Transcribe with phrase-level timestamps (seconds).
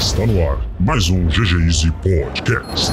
[0.00, 2.92] Está no ar mais um GG Easy Podcast.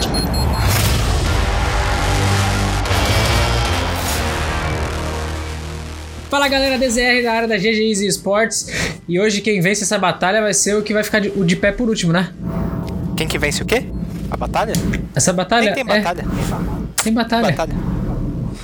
[6.29, 8.67] Fala galera DZR da área da GG Easy Sports
[9.07, 11.55] e hoje quem vence essa batalha vai ser o que vai ficar de, o de
[11.55, 12.29] pé por último, né?
[13.15, 13.85] Quem que vence o quê?
[14.31, 14.73] A batalha?
[15.13, 16.25] Essa batalha Nem tem é- batalha.
[17.03, 17.47] tem batalha.
[17.51, 17.75] Batalha.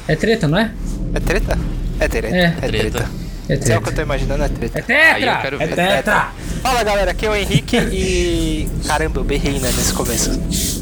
[0.07, 0.71] É treta, não é?
[1.13, 1.57] É treta?
[2.02, 2.27] É treta.
[2.36, 2.43] É.
[2.45, 2.70] É Treta.
[2.70, 3.09] treta.
[3.50, 3.96] É Se é o que eu treta.
[3.96, 4.79] tô imaginando, é treta.
[4.79, 5.14] É tetra!
[5.15, 6.32] Aí eu quero é tetra!
[6.61, 8.69] Fala galera, aqui é o Henrique e.
[8.87, 10.32] Caramba, eu berrei né, nesse começo.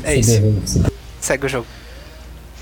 [0.04, 0.42] É isso.
[1.20, 1.68] Segue o jogo.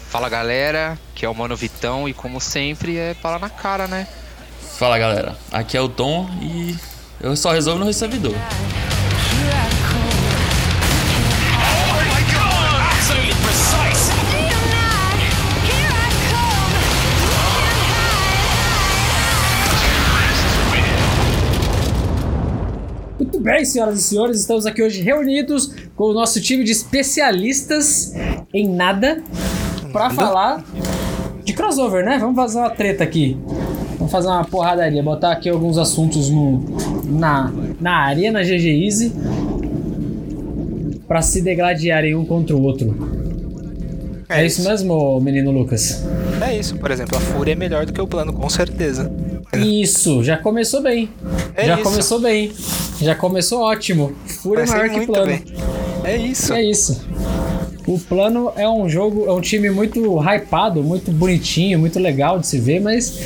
[0.09, 4.07] Fala galera, que é o Mano Vitão e como sempre é bala na cara, né?
[4.77, 6.75] Fala galera, aqui é o Tom e
[7.21, 8.33] eu só resolvo no servidor.
[23.27, 28.13] Muito bem, senhoras e senhores, estamos aqui hoje reunidos com o nosso time de especialistas
[28.53, 29.21] em nada
[29.91, 30.63] pra falar
[31.43, 32.17] de crossover, né?
[32.19, 33.37] Vamos fazer uma treta aqui.
[33.97, 36.63] Vamos fazer uma porradaria, botar aqui alguns assuntos no,
[37.03, 39.13] na, na área, na GG Easy,
[41.05, 42.95] pra se degladiarem um contra o outro.
[44.29, 46.01] É, isso mesmo, menino Lucas?
[46.41, 49.11] É isso, por exemplo, a Fúria é melhor do que o plano, com certeza.
[49.55, 51.09] Isso, já começou bem.
[51.55, 51.83] É já isso.
[51.83, 52.51] começou bem.
[53.01, 54.13] Já começou ótimo.
[54.25, 55.25] Fúria é Vai maior que plano.
[55.25, 55.43] bem.
[56.03, 56.53] É isso.
[56.53, 57.01] É isso.
[57.87, 62.45] O plano é um jogo, é um time muito hypado, muito bonitinho, muito legal de
[62.45, 63.17] se ver, mas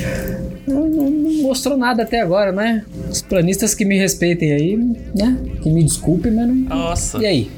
[0.68, 1.10] não, não-
[1.42, 2.84] mostrou nada até agora, né?
[3.10, 4.76] Os planistas que me respeitem aí,
[5.16, 5.36] né?
[5.60, 6.54] Que me desculpem, mas não.
[6.54, 7.50] Nossa, E aí?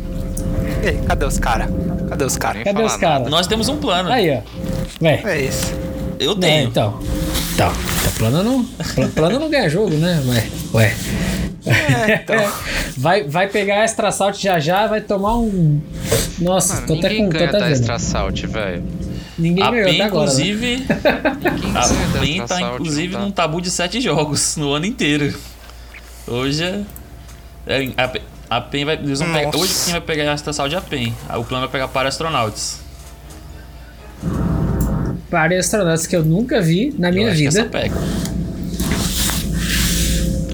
[0.82, 1.68] E aí, cadê os caras?
[2.08, 2.62] Cadê os caras?
[2.64, 3.30] Cadê falar os caras?
[3.30, 4.08] nós temos um plano.
[4.10, 4.40] Aí, ó.
[5.04, 5.74] Ué, É isso.
[6.18, 6.68] Eu é, tenho.
[6.68, 6.98] então.
[7.02, 7.23] Então,
[7.62, 10.20] o plano não, pla- plano não ganha jogo, né?
[10.26, 10.94] Ué, ué.
[11.66, 12.52] É, então.
[12.96, 15.80] Vai, vai pegar Extra Salt já já, vai tomar um.
[16.38, 17.30] Nossa, Mano, tô até ninguém com.
[17.32, 17.70] Tô ganha até da.
[17.70, 18.82] Extra Salt, velho.
[19.38, 20.26] Ninguém A ganhou PEN, até agora.
[20.26, 20.32] né?
[20.32, 23.42] inclusive, Ninguém a PEN tá Salt, inclusive num tá?
[23.42, 25.34] tabu de sete jogos no ano inteiro.
[26.26, 26.80] Hoje é.
[27.66, 28.94] é, a, PEN- a PEN vai.
[28.96, 31.14] Eles vão pegar, hoje quem vai pegar a Extra Saúde é a PEN.
[31.28, 32.83] Aí O plano vai pegar para astronautas.
[35.30, 37.60] Para astronautas que eu nunca vi na minha eu acho que vida.
[37.60, 37.94] essa pega.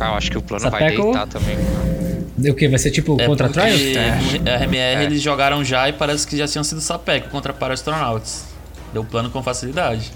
[0.00, 1.56] Ah, eu acho que o plano vai Sapeco- deitar também.
[2.50, 2.68] O que?
[2.68, 3.80] Vai ser tipo É contra Trials?
[3.96, 5.04] a RMR É.
[5.04, 8.44] eles jogaram já e parece que já tinham sido sapeco contra para astronautas.
[8.94, 10.10] Deu plano com facilidade.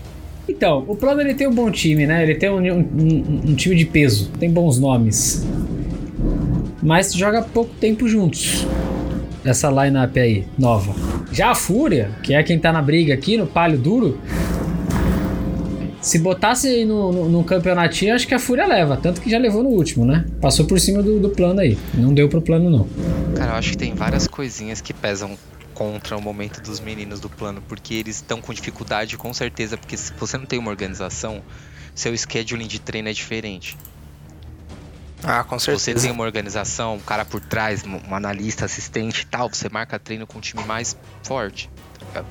[0.49, 2.23] Então, o plano ele tem um bom time, né?
[2.23, 5.45] Ele tem um, um- um- um time de peso, tem bons nomes.
[6.83, 8.67] Mas joga pouco tempo juntos.
[9.45, 10.95] Essa lineup aí, nova.
[11.31, 14.19] Já a Fúria, que é quem tá na briga aqui, no palio duro.
[16.01, 18.97] Se botasse no, no, no campeonatinho, acho que a Fúria leva.
[18.97, 20.25] Tanto que já levou no último, né?
[20.41, 21.79] Passou por cima do, do plano aí.
[21.95, 22.89] Não deu pro plano, não.
[23.35, 25.37] Cara, eu acho que tem várias coisinhas que pesam
[25.75, 29.97] contra o momento dos meninos do plano, porque eles estão com dificuldade, com certeza, porque
[29.97, 31.43] se você não tem uma organização,
[31.95, 33.77] seu scheduling de treino é diferente.
[35.27, 36.07] Ah, com Se você certeza.
[36.07, 40.27] tem uma organização, um cara por trás, um analista, assistente e tal, você marca treino
[40.27, 41.71] com um time mais forte.
[42.13, 42.25] tá?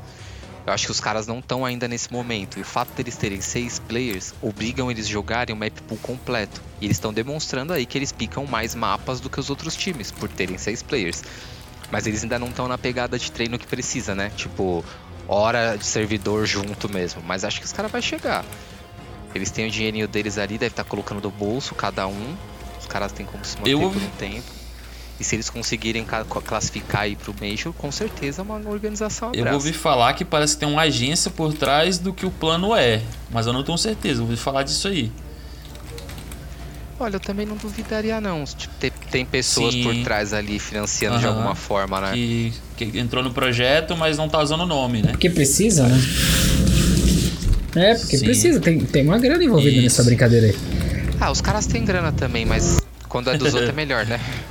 [0.65, 2.57] Eu acho que os caras não estão ainda nesse momento.
[2.57, 6.61] E o fato deles terem seis players obrigam eles a jogarem o map pool completo.
[6.79, 10.09] E eles estão demonstrando aí que eles picam mais mapas do que os outros times,
[10.11, 11.21] por terem seis players.
[11.91, 14.31] Mas eles ainda não estão na pegada de treino que precisa, né?
[14.37, 14.85] Tipo,
[15.27, 17.21] hora de servidor junto mesmo.
[17.25, 18.45] Mas acho que os caras vão chegar.
[19.35, 22.37] Eles têm o dinheirinho deles ali, deve estar colocando do bolso cada um.
[22.93, 24.43] Caras têm como se manter Eu- por um tempo.
[25.19, 29.41] E se eles conseguirem ca- classificar aí pro Major, com certeza é uma organização Eu
[29.41, 29.55] abraça.
[29.55, 33.01] ouvi falar que parece que tem uma agência por trás do que o plano é.
[33.31, 35.11] Mas eu não tenho certeza, eu ouvi falar disso aí.
[36.99, 38.43] Olha, eu também não duvidaria não.
[38.43, 39.83] Tipo, ter- tem pessoas Sim.
[39.83, 41.35] por trás ali financiando de Aham.
[41.35, 42.11] alguma forma, né?
[42.13, 45.11] Que, que entrou no projeto, mas não tá usando o nome, né?
[45.11, 45.99] Porque precisa, né?
[47.75, 48.25] É, porque Sim.
[48.25, 48.59] precisa.
[48.59, 49.81] Tem, tem uma grana envolvida Isso.
[49.83, 50.55] nessa brincadeira aí.
[51.19, 52.77] Ah, os caras têm grana também, mas
[53.13, 54.19] quando é dos outros é melhor, né?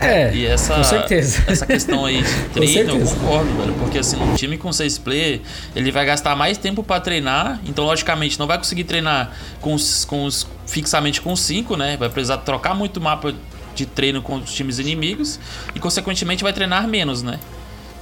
[0.00, 1.44] É, E essa, com certeza.
[1.46, 3.74] essa questão aí de treino, eu concordo, velho.
[3.74, 5.40] Porque assim, um time com seis player,
[5.74, 7.60] ele vai gastar mais tempo pra treinar.
[7.64, 11.96] Então, logicamente, não vai conseguir treinar com os, com os fixamente com cinco, né?
[11.96, 13.32] Vai precisar trocar muito mapa
[13.74, 15.38] de treino com os times inimigos.
[15.74, 17.38] E, consequentemente, vai treinar menos, né?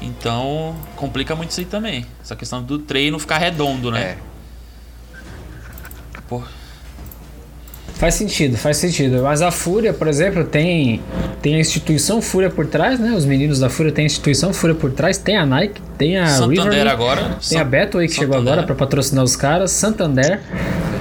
[0.01, 2.07] Então, complica muito isso aí também.
[2.23, 4.01] Essa questão do treino ficar redondo, né?
[4.01, 4.19] É.
[6.29, 6.43] Pô,
[7.99, 9.23] Faz sentido, faz sentido.
[9.25, 11.03] Mas a Fúria, por exemplo, tem,
[11.43, 13.13] tem a instituição Fúria por trás, né?
[13.13, 16.29] Os meninos da Fúria têm a instituição Fúria por trás, tem a Nike, tem a
[16.29, 17.23] Santander agora.
[17.31, 18.53] tem San- a Betway que chegou Santander.
[18.53, 20.41] agora pra patrocinar os caras, Santander.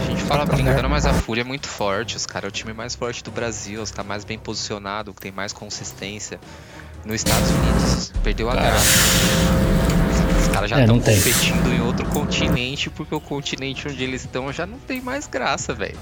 [0.02, 2.18] A gente fala brincando, mas a Fúria é muito forte.
[2.18, 5.54] Os caras é o time mais forte do Brasil, está mais bem posicionado, tem mais
[5.54, 6.40] consistência.
[7.06, 8.70] Nos Estados Unidos, perdeu a Cara.
[8.72, 8.90] graça.
[10.42, 11.16] Os caras já É, estão não tem.
[11.16, 15.74] competindo em outro continente, porque o continente onde eles estão já não tem mais graça,
[15.76, 15.96] velho.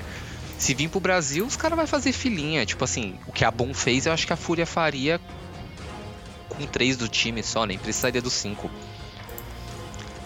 [0.58, 2.66] Se vir pro Brasil, os caras vão fazer filinha.
[2.66, 5.20] Tipo assim, o que a Bom fez, eu acho que a Fúria faria
[6.50, 8.70] com três do time só, nem precisaria dos cinco.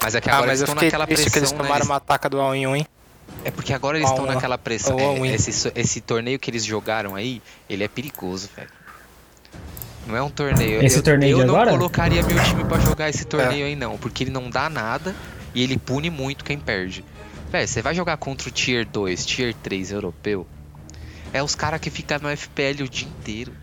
[0.02, 1.64] Mas é que Ah, agora mas eles estão naquela triste que eles pressão, né?
[1.64, 2.88] tomaram Eles- uma ataca do all in 1, hein?
[3.44, 4.98] é porque agora eles estão naquela pressão.
[5.00, 5.30] é, win.
[5.34, 8.70] esse, esse torneio que eles jogaram aí, ele é perigoso, velho.
[10.08, 10.84] Não é um torneio.
[10.84, 11.72] Esse eu, torneio eu de não agora?
[11.72, 13.98] colocaria meu time pra jogar esse torneio aí, não.
[13.98, 15.16] Porque ele não dá nada
[15.54, 17.04] e ele pune muito quem perde.
[17.51, 20.46] Velho, você vai jogar contra o Tier 2, Tier 3 europeu.
[21.34, 23.54] É os caras que ficam no FPL o dia inteiro.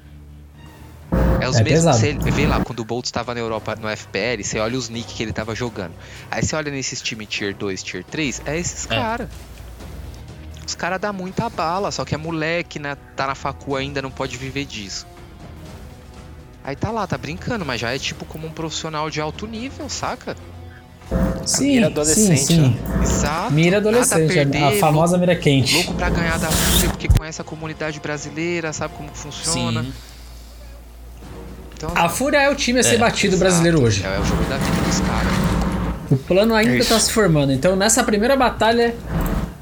[1.41, 1.97] É os É mesmos.
[1.97, 1.99] pesado.
[1.99, 5.15] Você vê lá, quando o Boltz tava na Europa no FPL, você olha os nick
[5.15, 5.95] que ele tava jogando.
[6.31, 8.89] Aí você olha nesses times Tier 2, Tier 3, é esses É.
[8.89, 9.29] caras.
[10.67, 12.97] Os caras dão muita bala, só que é moleque, né?
[13.15, 15.07] Tá na facu ainda, não pode viver disso.
[16.65, 19.89] Aí tá lá, tá brincando, mas já é tipo como um profissional de alto nível,
[19.89, 20.37] saca?
[21.45, 22.77] Sim, mira sim, adolescente, sim.
[23.03, 23.53] Exato.
[23.53, 25.75] Mira adolescente, perder, a famosa mira quente.
[25.77, 29.83] Louco pra ganhar da Fúria, porque conhece a comunidade brasileira, sabe como funciona.
[29.85, 29.93] Sim.
[31.77, 33.49] Então, A Fúria é o time a ser É, batido exato.
[33.51, 34.03] brasileiro hoje.
[34.05, 35.33] É, é o jogo da vida dos caras.
[36.11, 36.89] O plano ainda Isso.
[36.89, 37.53] tá se formando.
[37.53, 38.95] Então, nessa primeira batalha,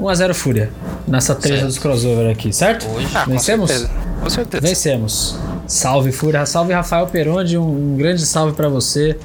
[0.00, 0.70] 1x0 Fúria.
[1.06, 2.86] Nessa treta dos crossover aqui, certo?
[2.88, 3.08] Hoje.
[3.14, 3.70] Ah, com Vencemos?
[3.70, 3.92] certeza.
[4.20, 4.66] Com certeza.
[4.66, 5.38] Vencemos.
[5.66, 9.16] Salve Fúria, salve Rafael Peronde, um, um grande salve pra você.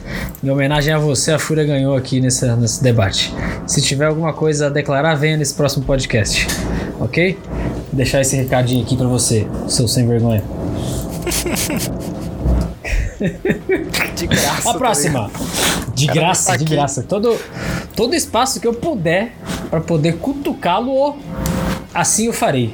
[0.44, 3.34] Em homenagem a você, a Fúria ganhou aqui nesse, nesse debate.
[3.68, 6.48] Se tiver alguma coisa a declarar, venha nesse próximo podcast.
[7.00, 7.38] Ok?
[7.44, 10.44] Vou deixar esse recadinho aqui pra você, seu sem vergonha.
[14.16, 14.70] De graça.
[14.70, 15.32] A próxima.
[15.94, 17.04] De Cara, graça, tá de graça.
[17.04, 17.38] Todo,
[17.96, 19.34] todo espaço que eu puder
[19.70, 21.18] pra poder cutucá-lo,
[21.94, 22.74] assim eu farei.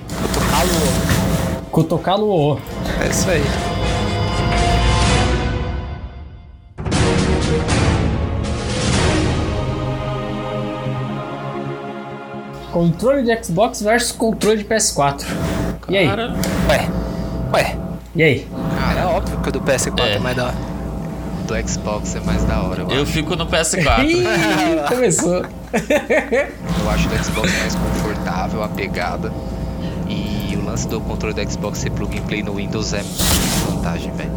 [0.53, 1.69] Alô.
[1.71, 2.59] Cutucá-lo.
[3.03, 3.41] É isso aí.
[12.71, 15.23] Controle de Xbox versus controle de PS4.
[15.87, 16.07] E aí?
[16.07, 16.35] Cara,
[16.67, 16.89] Ué.
[17.53, 17.75] Ué.
[18.15, 18.47] E aí?
[18.99, 20.19] É óbvio que o do PS4 é, É.
[20.19, 20.55] mais da hora.
[21.47, 23.11] Do Xbox é mais da hora, eu, eu acho.
[23.11, 24.03] fico no PS4.
[24.03, 24.23] Ih,
[24.89, 25.35] começou.
[25.43, 29.31] Eu acho do Xbox mais confortável, a pegada.
[30.09, 30.34] E o
[30.75, 33.01] lance do controle do Xbox ser plug and play no Windows é
[33.69, 34.29] vantagem, velho.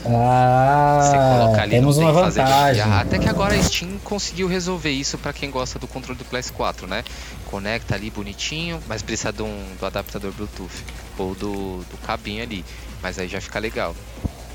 [0.00, 2.82] Você Ah, coloca ali temos uma fazer vantagem.
[2.82, 3.02] gambiarra.
[3.02, 6.86] Até que agora a Steam conseguiu resolver isso pra quem gosta do controle do PS4,
[6.86, 7.02] né?
[7.50, 10.84] Conecta ali bonitinho, mas precisa de um, do adaptador Bluetooth
[11.18, 12.64] ou do, do cabinho ali.
[13.02, 13.92] Mas aí já fica legal.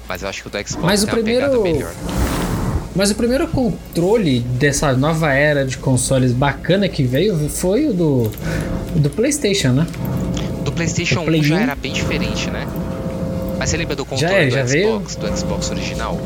[0.08, 1.92] Mas eu acho que o do Xbox Mas o primeiro- melhor.
[2.96, 8.32] Mas o primeiro controle dessa nova era de consoles bacana que veio foi o do,
[8.96, 9.86] o do PlayStation, né?
[10.76, 11.60] Do PlayStation O Play 1 já 1?
[11.60, 12.68] era bem diferente, né?
[13.58, 14.90] Mas você lembra do controle é, do já veio.
[14.90, 16.20] Xbox, do Xbox original?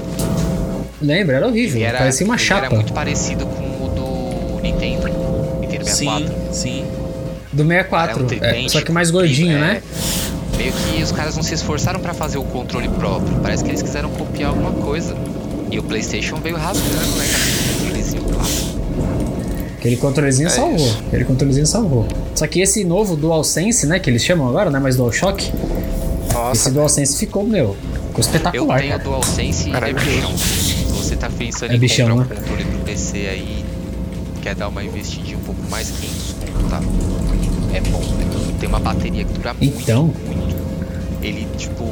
[0.99, 1.35] Lembra?
[1.35, 1.77] Era horrível.
[1.77, 2.65] Ele era, parecia uma chapa.
[2.65, 5.07] era muito parecido com o do Nintendo.
[5.61, 6.27] Nintendo 64.
[6.51, 6.85] Sim, sim.
[7.53, 8.25] Do 64.
[8.41, 9.83] Era um é, só que mais gordinho, é, né?
[10.57, 13.37] Meio que os caras não se esforçaram pra fazer o controle próprio.
[13.43, 15.15] Parece que eles quiseram copiar alguma coisa.
[15.71, 17.25] E o PlayStation veio rasgando, né?
[17.27, 18.79] Com aquele controlezinho clássico.
[19.79, 20.75] Aquele controlezinho É salvou.
[20.75, 21.03] isso.
[21.07, 22.05] Aquele controlezinho salvou.
[22.35, 23.97] Só que esse novo DualSense, né?
[23.97, 24.77] Que eles chamam agora, né?
[24.79, 25.43] Mas DualShock.
[25.45, 26.71] Esse Nossa.
[26.71, 29.03] DualSense ficou, meu, ficou Eu espetacular, tenho o cara.
[29.09, 30.37] DualSense e é bichão.
[30.37, 32.41] Se você tá pensando É em bichão, comprar um né?
[32.41, 33.65] controle pro PC aí,
[34.41, 36.81] quer dar uma investidinha um pouco mais, 500 conto, tá?
[37.73, 38.55] É bom, né?
[38.59, 40.03] Tem uma bateria que dura muito, Então.
[40.25, 40.59] muito.
[41.21, 41.83] Ele, tipo,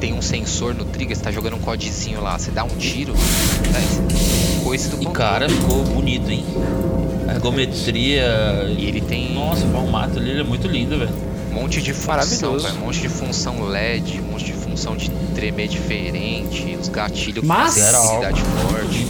[0.00, 3.12] tem um sensor no trigger, você tá jogando um codezinho lá, você dá um tiro,
[3.14, 4.49] né?
[4.70, 6.44] Coisa do E cara, ficou bonito, hein?
[7.28, 8.24] Ergometria.
[8.78, 11.10] E ele tem Nossa, o formato ali ele é muito lindo, velho.
[11.50, 15.10] um monte de função, velho, um monte de função LED, um monte de função de
[15.34, 19.06] tremer diferente, os gatilhos Mas- com sensibilidade forte.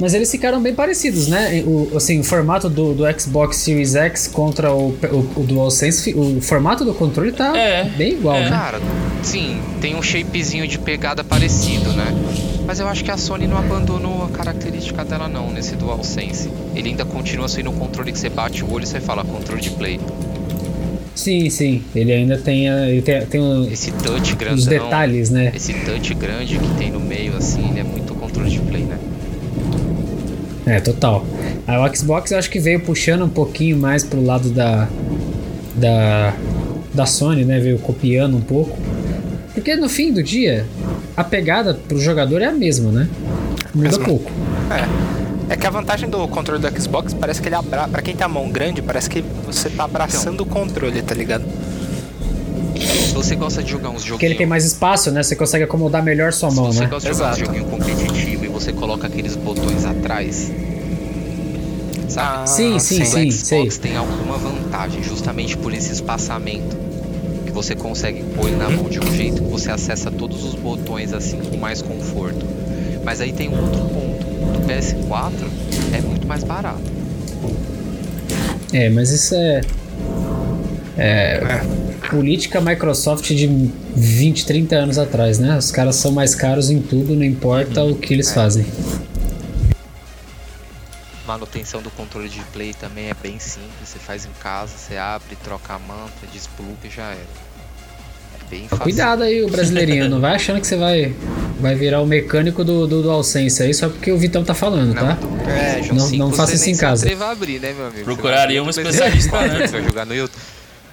[0.00, 1.62] Mas eles ficaram bem parecidos, né?
[1.64, 6.40] O, assim, o formato do, do Xbox Series X contra o, o, o DualSense, o
[6.40, 8.40] formato do controle tá É, bem igual, é.
[8.46, 8.50] né?
[8.50, 8.80] Cara,
[9.22, 12.06] sim, tem um shapezinho de pegada parecido, né?
[12.66, 16.48] Mas eu acho que a Sony não abandonou a característica dela não nesse DualSense.
[16.74, 19.60] Ele ainda continua sendo um controle que você bate o olho e você fala controle
[19.60, 19.98] de play.
[21.14, 21.82] Sim, sim.
[21.94, 25.52] Ele ainda tem, a- ele tem, tem o- Esse touch grandão, os detalhes, né?
[25.54, 28.98] esse touch grande que tem no meio assim, ele é muito controle de play, né?
[30.64, 31.24] É, total.
[31.66, 34.88] Aí o Xbox eu acho que veio puxando um pouquinho mais pro lado da.
[35.74, 36.34] da
[36.94, 37.58] da Sony, né?
[37.58, 38.78] Veio copiando um pouco.
[39.54, 40.66] Porque no fim do dia,
[41.16, 43.08] a pegada pro jogador é a mesma, né?
[43.74, 44.04] Muda Mesma.
[44.04, 44.30] pouco.
[44.70, 45.12] É.
[45.54, 47.86] É que a vantagem do controle do Xbox parece que ele abra...
[47.88, 51.44] Pra quem tem a mão grande, parece que você tá abraçando o controle, tá ligado?
[52.78, 54.48] Se você gosta de jogar uns Porque ele tem joguinhos.
[54.48, 55.22] mais espaço, né?
[55.22, 56.86] Você consegue acomodar melhor sua Se mão, você né?
[56.86, 57.46] gosta de jogar um Exato.
[57.46, 60.50] joguinho competitivo e você coloca aqueles botões atrás.
[62.08, 62.28] Sabe?
[62.42, 63.68] Ah, Sim, sim, o sim, Xbox sei.
[63.90, 66.76] tem alguma vantagem justamente por esse espaçamento.
[67.52, 71.12] Você consegue pôr ele na mão de um jeito que você acessa todos os botões
[71.12, 72.44] assim com mais conforto.
[73.04, 74.22] Mas aí tem um outro ponto.
[74.52, 75.32] Do PS4
[75.96, 76.80] é muito mais barato.
[78.72, 79.60] É, mas isso é.
[80.96, 81.40] É.
[82.10, 83.46] Política Microsoft de
[83.96, 85.56] 20, 30 anos atrás, né?
[85.56, 88.34] Os caras são mais caros em tudo, não importa o que eles É.
[88.34, 88.66] fazem.
[91.32, 93.88] Manutenção do controle de play também é bem simples.
[93.88, 97.16] Você faz em casa, você abre, troca a manta, despluga e já era.
[98.40, 98.82] É bem fácil.
[98.84, 100.10] Cuidado aí, o brasileirinho.
[100.10, 101.14] não vai achando que você vai,
[101.58, 105.16] vai virar o mecânico do, do DualSense aí só porque o Vitão tá falando, tá?
[105.50, 107.08] É, Não- não faça isso em casa.
[107.08, 108.04] Você vai abrir, né, meu amigo?
[108.04, 109.72] Procuraria um especialista antes.
[109.72, 110.42] Vai jogar no YouTube.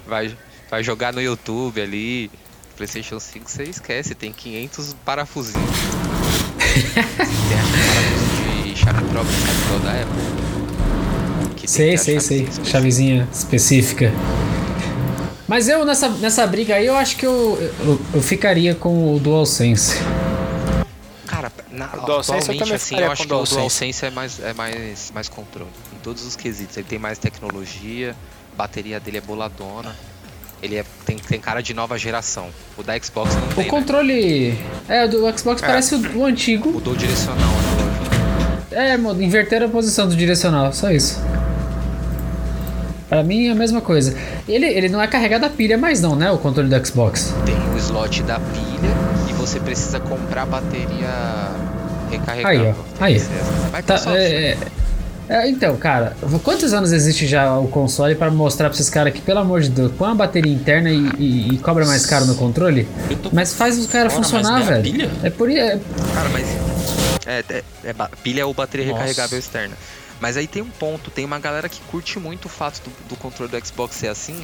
[0.08, 0.34] Vai,
[0.72, 2.32] vai jogar no YouTube ali.
[2.78, 5.70] PlayStation 5 você esquece, tem 500 parafusinhos.
[8.84, 11.50] tem aquele parafuso de chave própria, chave própria da Apple.
[11.56, 12.48] Que tem Sei, que sei, sei.
[12.64, 14.08] chavezinha específica.
[14.08, 14.14] Chavezinha específica.
[15.48, 19.20] Mas eu, nessa, nessa briga aí, eu acho que eu, eu, eu ficaria com o
[19.20, 19.98] DualSense.
[21.26, 24.06] Cara, na, O DualSense eu atualmente também assim, eu acho com que o o DualSense.
[24.06, 25.70] É mais, é mais, mais controle.
[25.96, 26.78] Em todos os quesitos.
[26.78, 28.16] Ele tem mais tecnologia,
[28.54, 29.96] a bateria dele é boladona.
[30.62, 32.50] Ele é, tem, tem cara de nova geração.
[32.78, 33.70] O da Xbox não O tem, né?
[33.70, 34.60] controle.
[34.88, 36.70] É, o do Xbox parece o, o antigo.
[36.70, 37.69] Mudou o direcional, né?
[38.80, 41.20] É, inverter a posição do direcional, só isso.
[43.10, 44.16] Pra mim é a mesma coisa.
[44.48, 46.32] Ele, ele não é carregado a pilha mais não, né?
[46.32, 47.34] O controle do Xbox.
[47.46, 48.94] Tem o slot da pilha
[49.30, 51.10] e você precisa comprar a bateria
[52.12, 52.76] recarregável.
[53.00, 53.76] Aí, ó.
[53.76, 53.82] Aí.
[53.84, 54.58] Tá, é, é,
[55.28, 59.22] é, então, cara, quantos anos existe já o console pra mostrar pra esses caras que,
[59.22, 62.36] pelo amor de Deus, põe uma bateria interna e, e- e cobra mais caro no
[62.36, 62.88] controle?
[63.34, 64.84] Mas faz os caras Ora, mas funcionar, ganha velho.
[64.84, 65.10] pilha?
[65.24, 65.60] É por isso.
[65.60, 65.80] É,
[66.14, 66.69] Cara, mas.
[67.30, 67.94] É, é, é
[68.24, 68.98] pilha ou bateria Nossa.
[69.00, 69.78] recarregável externa.
[70.20, 73.16] Mas aí tem um ponto, tem uma galera que curte muito o fato do, do
[73.16, 74.36] controle do Xbox ser assim,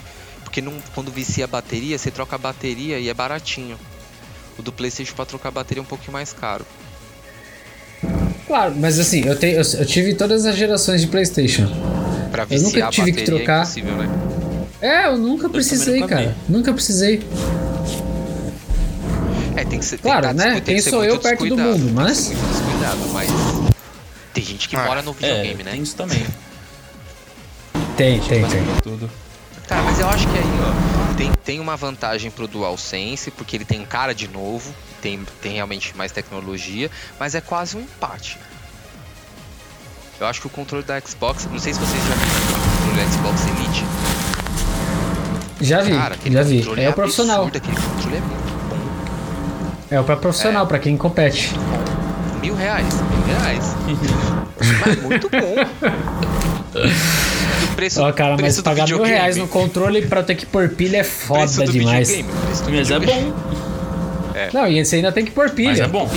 [0.44, 3.78] porque não, quando vicia a bateria, você troca a bateria e é baratinho.
[4.58, 6.66] O do Playstation pra trocar a bateria é um pouquinho mais caro.
[8.48, 11.68] claro, mas assim, eu, tenho, eu, eu tive todas as gerações de PlayStation.
[12.32, 13.68] Pra Eu viciar nunca tive a que bateria trocar.
[13.78, 14.10] é né?
[14.82, 16.36] É, eu nunca precisei, nunca cara.
[16.48, 17.24] Nunca precisei.
[19.56, 19.98] É, tem que ser.
[20.00, 20.62] Claro, tem que, né?
[20.62, 23.30] Quem sou muito eu perto do mundo, mas- muito descuidado, mas.
[24.34, 25.72] Tem gente que Ah, mora no videogame, É, né?
[25.72, 26.26] tem isso também.
[27.96, 28.62] Tem, tem, tem.
[28.84, 29.10] Tudo.
[29.70, 33.64] Cara, mas eu acho que aí, ó, tem, tem uma vantagem pro DualSense, porque ele
[33.64, 38.38] tem cara de novo, tem, tem realmente mais tecnologia, mas é quase um empate.
[40.20, 43.06] Eu acho que o controle da Xbox, não sei se vocês já viram o controle
[43.06, 43.86] da Xbox Elite.
[45.62, 46.58] Já vi, Cara, aquele já vi.
[46.58, 47.44] controle É o profissional.
[47.46, 48.55] absurdo, aquele controle é muito.
[49.90, 51.54] É o pra profissional, pra quem compete.
[52.42, 53.76] Mil reais, mil reais.
[54.86, 55.56] mas muito bom.
[57.64, 60.46] O preço, Ó, cara, mas preço do pagar mil reais no controle pra ter que
[60.46, 62.10] pôr pilha é preço foda do demais.
[62.10, 63.34] videogame, preço do Mas é bom.
[64.54, 65.70] Não, e você ainda tem que pôr pilha.
[65.70, 66.10] Mas é bom.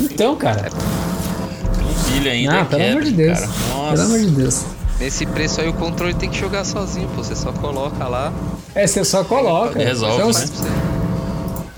[0.00, 0.68] Então, cara.
[0.70, 2.54] Com pilha ainda.
[2.54, 3.40] Ah, é pelo amor de Deus.
[3.40, 3.52] Cara.
[3.52, 4.02] Pelo Nossa.
[4.04, 4.64] amor de Deus.
[5.00, 7.22] Nesse preço aí o controle tem que jogar sozinho, pô.
[7.22, 8.32] Você só coloca lá.
[8.74, 9.78] É, você só coloca.
[9.78, 10.91] Resolve, tem, né?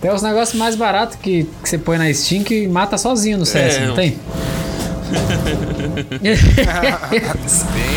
[0.05, 3.47] Tem uns negócios mais baratos que, que você põe na Steam que mata sozinho no
[3.47, 4.19] CS, É, não tem?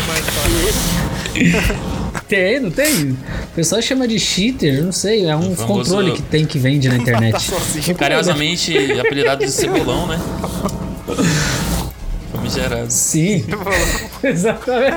[0.08, 1.74] Mais fácil.
[2.26, 3.10] tem, não tem?
[3.10, 3.16] O
[3.54, 5.26] pessoal chama de cheater, não sei.
[5.26, 7.32] É um controle que tem que vende na internet.
[7.32, 7.94] Tá sozinho.
[7.94, 10.18] Carinhosamente apelidado de cebolão, né?
[12.32, 12.90] Famigerado.
[12.90, 13.44] Sim.
[14.24, 14.96] Exatamente.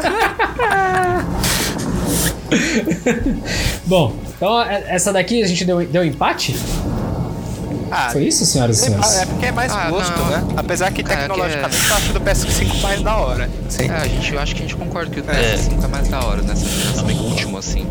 [3.85, 6.55] Bom, então é- essa daqui a gente deu, deu empate?
[7.91, 9.17] Ah, Foi isso, senhoras e é, senhores?
[9.17, 10.25] é porque é mais Ah, gosto, não.
[10.27, 10.43] né?
[10.55, 13.49] Apesar que tecnologicamente é- eu acho do PS5 mais da hora.
[13.69, 13.89] Sim.
[13.89, 15.55] É, a gente, eu acho que a gente concorda que o É.
[15.57, 17.85] PS5 é mais da hora nessa geração, o último assim.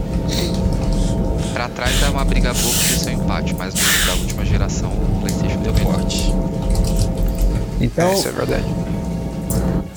[1.53, 4.89] Pra trás é uma briga boa porque é um empate, mas no da última geração
[4.91, 5.75] o Playstation deu.
[5.75, 6.33] Forte.
[7.81, 8.65] Então, É, isso é verdade.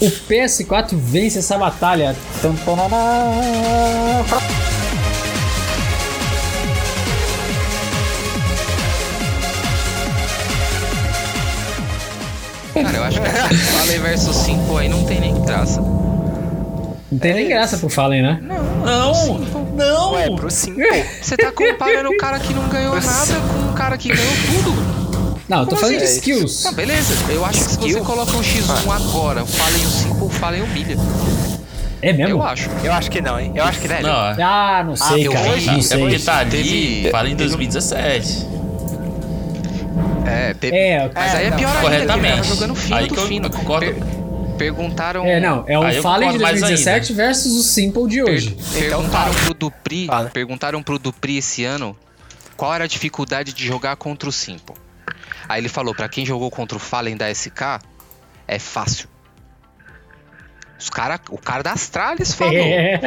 [0.01, 2.15] o PS4 vence essa batalha.
[2.41, 2.53] Tum,
[12.73, 15.79] Cara, eu acho que Fallen versus 5 aí não tem nem graça.
[15.81, 18.39] Não tem nem graça pro Fallen, né?
[18.41, 19.39] Não!
[19.75, 20.11] Não!
[20.13, 20.77] Ué, pro 5.
[21.21, 24.93] Você tá comparando o cara que não ganhou nada com um cara que ganhou tudo.
[25.47, 26.15] Não, eu tô Como falando de assim?
[26.17, 26.63] skills.
[26.63, 27.13] Não, beleza.
[27.29, 28.03] Eu acho que se você Skill?
[28.05, 30.97] coloca um X1 agora, falem o 5, falem o milha.
[32.01, 32.31] É mesmo?
[32.31, 32.69] Eu acho.
[32.83, 33.51] Eu acho que não, hein?
[33.55, 33.95] Eu acho que Não,
[34.31, 34.35] é.
[34.41, 35.49] Ah, não sei, eu cara.
[35.51, 35.97] hoje- não É sei.
[35.99, 38.47] porque tá ali, Teve- fala em teve um- 2017.
[40.25, 42.47] É, te- É, mas aí é não, pior ainda, ele tava corretamente.
[42.47, 43.49] jogando fino Aí do que eu fino.
[43.49, 43.85] concordo.
[43.93, 44.23] Per-
[44.57, 45.25] perguntaram...
[45.25, 48.33] É, não, é o eu Fallen de concordo mais 2017 versus o Simple de per-
[48.33, 48.57] hoje.
[48.73, 50.29] perguntaram Então, pro Dupri, Fala.
[50.29, 51.97] perguntaram pro Dupri esse ano
[52.55, 54.75] qual era a dificuldade de jogar contra o Simple.
[55.49, 57.79] Aí ele falou, pra quem jogou contra o Fallen da SK,
[58.47, 59.09] é fácil.
[60.79, 62.53] Os cara, o cara da Astralis falou.
[62.53, 62.99] É.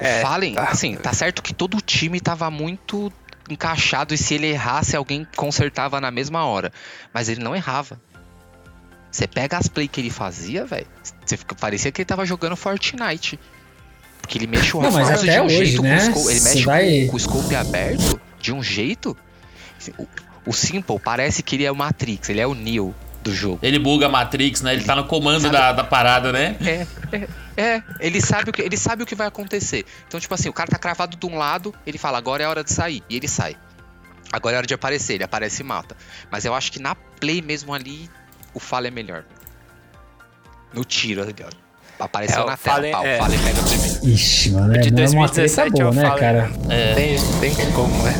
[0.00, 0.64] É, Fallen, tá.
[0.64, 3.12] assim, tá certo que todo o time tava muito
[3.54, 6.72] encaixado e se ele errasse, alguém consertava na mesma hora.
[7.12, 8.00] Mas ele não errava.
[9.10, 10.86] Você pega as play que ele fazia, velho,
[11.58, 13.38] parecia que ele tava jogando Fortnite.
[14.20, 15.96] Porque ele mexe o Não, mas reforço até de um hoje, jeito né?
[15.98, 19.16] com o scope, ele mexe vai- com, o scope aberto de um jeito.
[19.96, 20.06] O,
[20.46, 23.58] o Simple parece que ele é o Matrix, ele é o Neo do jogo.
[23.62, 24.72] Ele buga a Matrix, né?
[24.74, 26.56] Ele tá no comando Sabe- da, da parada, né?
[26.64, 27.28] É, é,
[27.76, 29.84] é, ele sabe, o que, ele sabe o que vai acontecer.
[30.06, 32.62] Então, tipo assim, o cara tá cravado de um lado, ele fala, agora é hora
[32.64, 33.02] de sair.
[33.10, 33.56] E ele sai.
[34.32, 35.96] Agora é hora de aparecer, ele aparece e mata.
[36.30, 38.08] Mas eu acho que na play mesmo ali,
[38.54, 39.24] o Fallen é melhor.
[40.72, 41.48] No tiro, ali, ó.
[42.04, 44.06] Apareceu É, na tela, Fallen pá, é- o Fallen pega primeiro.
[44.08, 46.50] Ixi, mano, é, de não é uma treta 2017 boa, né, falo- cara?
[46.68, 46.94] É.
[46.94, 47.16] Tem,
[47.54, 48.14] tem como, né?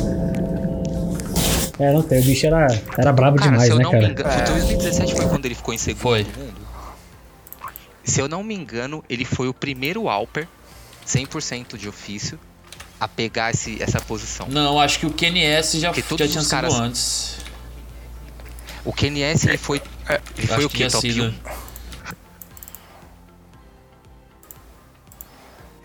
[1.78, 2.20] É, não tem.
[2.20, 2.66] O bicho era,
[2.96, 4.12] era brabo Cara, demais, se eu né, não me cara?
[4.12, 4.44] engano, É.
[4.44, 6.26] 2017 foi quando ele ficou em segundo Foi.
[8.02, 10.48] Se eu não me engano, ele foi o primeiro Alper,
[11.06, 12.38] 100% de ofício,
[12.98, 14.48] a pegar esse, essa posição.
[14.48, 17.36] Não, acho que o KNS já, Porque já tinha sido caras- antes.
[18.84, 20.88] O KNS, ele foi, ele Eu foi o que que?
[20.90, 21.24] Top sido.
[21.26, 21.34] 1?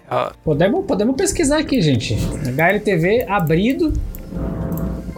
[0.10, 2.16] Ó, Podemos, podemos pesquisar aqui, gente.
[2.16, 3.94] HLTV abrido.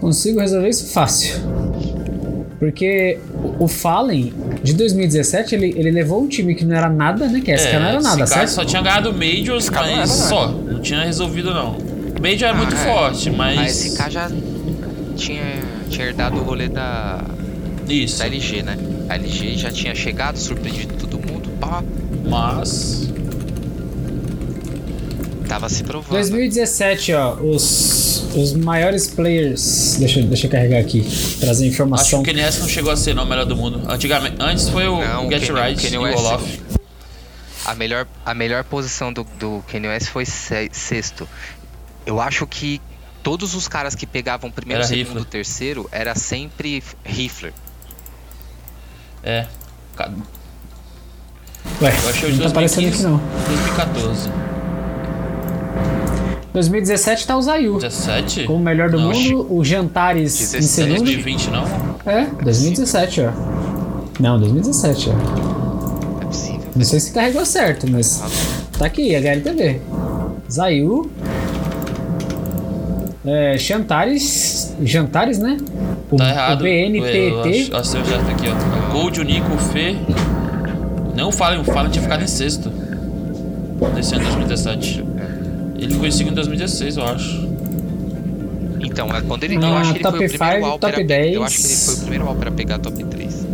[0.05, 1.35] Consigo resolver isso fácil.
[2.59, 3.17] Porque
[3.59, 4.31] o- o Fallen,
[4.63, 7.41] de 2017, ele, ele levou um time que não era nada, né?
[7.43, 8.49] Que a SK não era nada, esse cara certo?
[8.49, 10.47] só tinha ganhado Majors, cara não mas era só.
[10.51, 11.75] Não tinha resolvido, não.
[12.21, 12.77] Major é muito é.
[12.77, 13.71] forte, A mas.
[13.71, 14.31] SK já
[15.15, 15.41] tinha,
[15.89, 17.19] tinha herdado o rolê da,
[17.89, 18.19] Isso.
[18.19, 18.77] da LG, né?
[19.09, 21.83] A LG já tinha chegado, surpreendido todo mundo, pá,
[22.29, 23.09] Mas.
[25.47, 26.11] Tava se provando.
[26.11, 29.95] 2017, ó, os, os maiores players.
[29.99, 31.01] Deixa, eu- deixa eu carregar aqui,
[31.39, 32.19] trazer Acho que informação.
[32.21, 33.81] o KNS não chegou a ser não o melhor do mundo.
[33.89, 36.17] Antigamente, antes foi o, Não, o Get Kanye- Right Kanye e o.
[36.17, 36.61] Olof.
[37.65, 41.27] A melhor, a melhor posição do, do Kanye West foi se- sexto.
[42.05, 42.79] Eu acho que
[43.23, 45.25] todos os caras que pegavam primeiro, Era segundo, rifle.
[45.25, 47.53] terceiro, era sempre rifler.
[49.23, 49.47] É.
[51.81, 53.03] Ué, Eu achei o de não tá aparecendo aqui 2015.
[53.07, 53.17] não.
[53.47, 54.29] 2014.
[56.53, 57.73] 2017 tá o Zayu.
[57.79, 58.43] 17?
[58.45, 60.97] Como o melhor do Não, mundo, o Jantares em 16, segundo.
[60.99, 61.63] 2020 não?
[62.05, 63.31] É, 2017, ó.
[64.19, 65.13] Não, 2017, ó.
[65.13, 66.61] Não é possível.
[66.75, 68.23] Não sei se carregou certo, mas
[68.79, 69.81] tá aqui, HLTV.
[70.49, 71.09] Zayu.
[73.25, 74.73] É, Chantares.
[74.83, 75.57] Jantares, né?
[76.11, 76.59] O, Tá errado.
[76.61, 77.27] o BNPT.
[77.73, 78.91] acho- acho que certo aqui, ó.
[78.93, 79.95] Gold, o Nico, o Fê.
[81.15, 82.71] Não falem, o Fallen tinha ficado em sexto.
[83.93, 85.03] Nesse ano 2017.
[85.77, 87.49] Ele ficou em segundo em 2016, eu acho.
[88.81, 89.55] Então, é quando ele.
[89.55, 91.33] eu Ah, acho que ele top foi o primeiro five, Alper top a, 10.
[91.35, 93.45] Eu acho que ele foi o primeiro Alper a pegar top 3.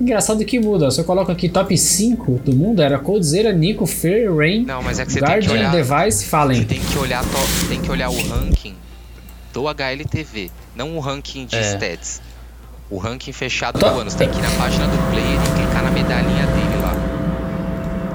[0.00, 0.90] Engraçado que muda.
[0.90, 4.98] Se eu coloco aqui top 5 do mundo, era Coldzera, Nico, Fer, Rain, Não, mas
[5.00, 5.72] é que você tem que Guardian, olhar.
[5.72, 6.64] Device, Você Fallen.
[6.64, 8.74] tem que olhar to- tem que olhar o ranking
[9.52, 11.60] do HLTV, não o ranking de É.
[11.74, 12.22] stats.
[12.90, 14.08] O ranking fechado do ano.
[14.10, 16.87] Você tem que ir na página do player e clicar na medalhinha dele lá.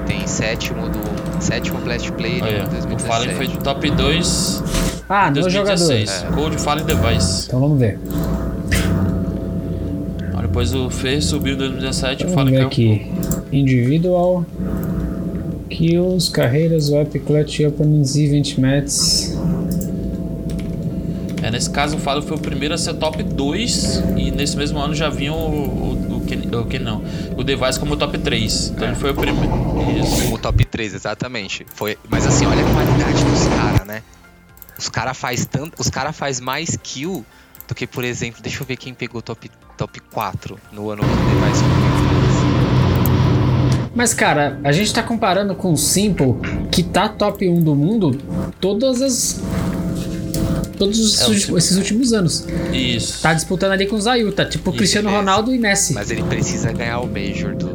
[0.06, 3.02] Tem sétimo do sétimo Blast Player Olha, em o 2017.
[3.08, 4.62] Fallen foi top 2
[5.08, 5.76] Ah, em no jogador.
[5.86, 6.24] 2016.
[6.34, 7.46] Gold, Fallen, Device.
[7.46, 7.98] Então vamos ver.
[10.42, 12.66] Depois o Fê subiu em 2017 e o Fallen caiu.
[12.68, 13.10] aqui.
[13.50, 14.46] Individual.
[15.68, 19.36] Kills, carreiras, web, clutch, openings, event matches.
[21.42, 24.78] É, nesse caso o Fallen foi o primeiro a ser top 2 e nesse mesmo
[24.78, 27.02] ano já vinha o, o, o, Ken não,
[27.36, 28.70] o Device como top 3.
[28.70, 29.52] Então ele foi o primeiro.
[30.00, 30.34] Isso.
[30.34, 31.66] O top 3, exatamente.
[31.74, 34.02] Foi, mas assim, olha a qualidade dos caras, né?
[34.78, 37.24] Os caras faz tanto, os cara faz mais kill
[37.68, 41.08] do que, por exemplo, deixa eu ver quem pegou top top 4 no ano que
[41.08, 41.94] o Device foi.
[43.94, 46.34] Mas, cara, a gente tá comparando com o Simple,
[46.70, 48.18] que tá top 1 do mundo
[48.60, 49.40] todas as.
[50.84, 52.44] Todos os É, o esses últimos anos.
[52.72, 53.22] Isso.
[53.22, 55.20] Tá disputando ali com o Zayu, tá tipo Isso Cristiano mesmo.
[55.20, 55.94] Ronaldo e Messi.
[55.94, 57.74] Mas ele precisa ganhar o Major do.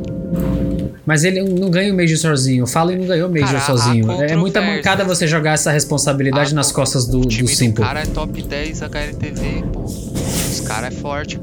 [1.05, 2.65] Mas ele não ganha o Major sozinho.
[2.65, 4.11] O Fallen não ganhou o Major Cara, sozinho.
[4.11, 7.55] É muita mancada você jogar essa responsabilidade Ah, nas costas do, o do time do
[7.55, 7.83] Simple.
[7.83, 9.85] cara é top 10 HLTV, pô.
[9.85, 11.39] Os caras é forte.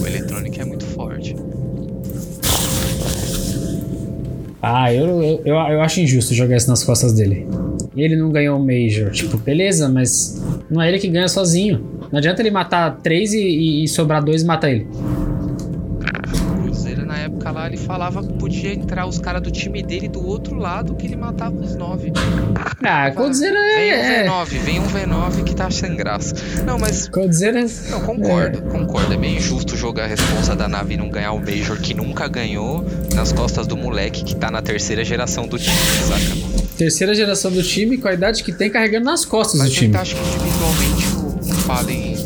[0.00, 1.36] O Electronic é muito forte.
[4.62, 7.46] Ah, eu, eu, eu, eu acho injusto jogar isso nas costas dele.
[8.00, 9.10] Ele não ganhou o Major.
[9.10, 11.84] Tipo, beleza, mas não é ele que ganha sozinho.
[12.10, 14.86] Não adianta ele matar três e, e- sobrar dois e matar ele.
[16.62, 20.24] Cruzeiro, na época lá, ele falava que podia entrar os caras do time dele do
[20.26, 22.12] outro lado que ele matava os nove.
[22.82, 24.24] Ah, Coldzera Vem um é.
[24.24, 24.28] é.
[24.28, 26.34] V9, vem um V9 que tá sem graça.
[26.64, 29.12] Não, mas Coldzera Não, concordo, concordo.
[29.12, 32.26] É bem injusto jogar a responsa da nave e não ganhar o Major que nunca
[32.28, 32.84] ganhou
[33.14, 36.49] nas costas do moleque que tá na terceira geração do time, saca?
[36.80, 39.86] Terceira geração do time, com a idade que tem, carregando nas costas Mas do time.
[39.88, 41.06] ainda acho que individualmente
[41.52, 42.16] o, Fallen.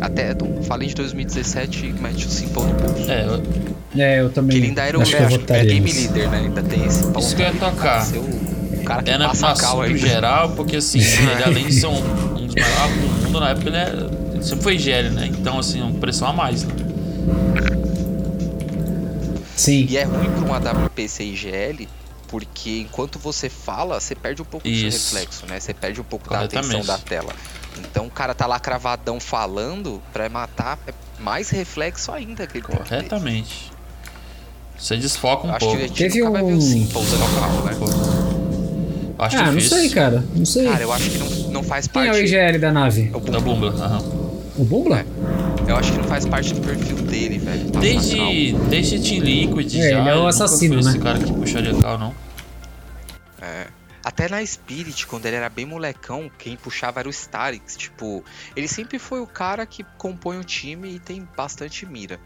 [0.00, 3.08] Até o Fallen de 2017 mete o Simple no bolso.
[3.10, 3.42] É, eu-
[3.96, 4.50] É, eu também.
[4.50, 6.38] Que ele ainda era o acho que é, votaria game leader, né?
[6.38, 7.20] Ainda tem esse ponto.
[7.20, 8.04] Isso que eu ia tocar.
[8.16, 8.18] o,
[8.80, 9.96] o cara que é na, no passa cal aí.
[9.96, 10.98] geral, porque assim,
[11.32, 11.92] ele além de ser um,
[12.36, 15.30] um dos melhores do mundo, na época ele, é, ele sempre foi GL, né?
[15.38, 16.74] Então, assim, uma pressão a mais, né?
[19.56, 19.86] Sim.
[19.88, 21.86] E é ruim pra um AWP ser IGL,
[22.34, 25.14] porque enquanto você fala, você perde um pouco do seu Isso.
[25.14, 25.60] reflexo, né?
[25.60, 27.32] Você perde um pouco da atenção da tela.
[27.78, 30.92] Então o cara tá lá cravadão falando pra matar, é
[31.22, 32.66] mais reflexo ainda que ele.
[32.66, 33.70] Corretamente.
[34.76, 35.76] Você desfoca um acho pouco.
[35.76, 39.14] que a gente Teve nunca vai ver o um- Simple usando carro, né?
[39.16, 39.78] Acho Ah, não difícil.
[39.78, 40.24] sei, cara.
[40.34, 40.64] Não sei.
[40.68, 42.20] Cara, eu acho que não, não faz Quem é parte.
[42.20, 43.10] o IGL da nave?
[43.14, 43.70] É o Da Bumble.
[43.70, 44.23] Bumbla, aham.
[44.56, 45.00] O Bumbla?
[45.00, 45.70] É.
[45.70, 47.70] Eu acho que não faz parte do perfil dele, velho.
[47.70, 49.98] passar Desde, desde Team Liquid É, já.
[50.00, 50.90] ele é o nunca assassino, né?
[50.90, 52.14] esse cara que puxaria cal, não.
[53.40, 53.66] É.
[54.04, 57.74] Até na Spirit, quando ele era bem molecão, quem puxava era o Starix.
[57.76, 58.22] Tipo,
[58.54, 62.20] ele sempre foi o cara que compõe o time e tem bastante mira.